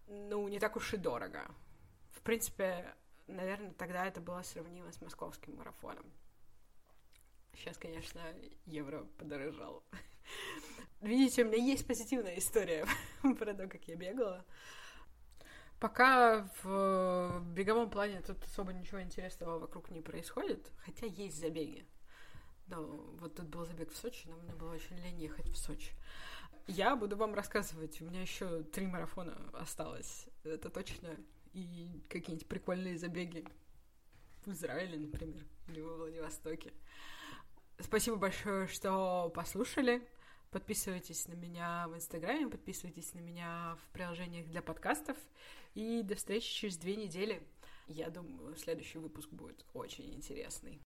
ну, 0.08 0.48
не 0.48 0.60
так 0.60 0.76
уж 0.76 0.94
и 0.94 0.98
дорого. 0.98 1.50
В 2.12 2.22
принципе, 2.22 2.94
наверное, 3.26 3.74
тогда 3.74 4.06
это 4.06 4.22
было 4.22 4.44
сравнимо 4.44 4.92
с 4.92 5.02
московским 5.02 5.56
марафоном. 5.56 6.06
Сейчас, 7.54 7.78
конечно, 7.78 8.22
евро 8.66 9.06
подорожал. 9.18 9.84
Видите, 11.06 11.44
у 11.44 11.46
меня 11.46 11.64
есть 11.64 11.86
позитивная 11.86 12.36
история 12.40 12.88
про 13.22 13.54
то, 13.54 13.68
как 13.68 13.88
я 13.88 13.96
бегала. 13.96 14.44
Пока 15.80 16.50
в 16.64 17.44
беговом 17.54 17.92
плане 17.92 18.22
тут 18.22 18.44
особо 18.44 18.74
ничего 18.74 19.00
интересного 19.04 19.60
вокруг 19.60 19.92
не 19.92 20.02
происходит, 20.02 20.72
хотя 20.84 21.06
есть 21.06 21.40
забеги. 21.40 21.86
Но 22.66 22.82
вот 23.20 23.36
тут 23.36 23.46
был 23.50 23.66
забег 23.66 23.92
в 23.92 23.96
Сочи, 23.96 24.28
но 24.28 24.36
мне 24.38 24.56
было 24.56 24.74
очень 24.74 24.98
лень 24.98 25.22
ехать 25.22 25.48
в 25.48 25.58
Сочи. 25.58 25.92
Я 26.66 26.96
буду 26.96 27.16
вам 27.16 27.36
рассказывать, 27.36 28.02
у 28.02 28.06
меня 28.06 28.24
еще 28.24 28.64
три 28.64 28.88
марафона 28.88 29.38
осталось, 29.54 30.26
это 30.44 30.72
точно, 30.72 31.16
и 31.54 32.04
какие-нибудь 32.10 32.48
прикольные 32.48 32.98
забеги 32.98 33.46
в 34.44 34.52
Израиле, 34.54 34.98
например, 34.98 35.46
или 35.68 35.82
во 35.82 35.98
Владивостоке. 35.98 36.74
Спасибо 37.80 38.16
большое, 38.16 38.68
что 38.68 39.30
послушали. 39.36 40.02
Подписывайтесь 40.56 41.28
на 41.28 41.34
меня 41.34 41.86
в 41.90 41.98
Инстаграме, 41.98 42.48
подписывайтесь 42.48 43.14
на 43.14 43.20
меня 43.20 43.76
в 43.76 43.92
приложениях 43.92 44.48
для 44.48 44.62
подкастов. 44.62 45.18
И 45.74 46.02
до 46.02 46.16
встречи 46.16 46.50
через 46.50 46.78
две 46.78 46.96
недели. 46.96 47.44
Я 47.88 48.10
думаю, 48.10 48.56
следующий 48.56 49.00
выпуск 49.00 49.30
будет 49.32 49.66
очень 49.74 50.16
интересный. 50.16 50.80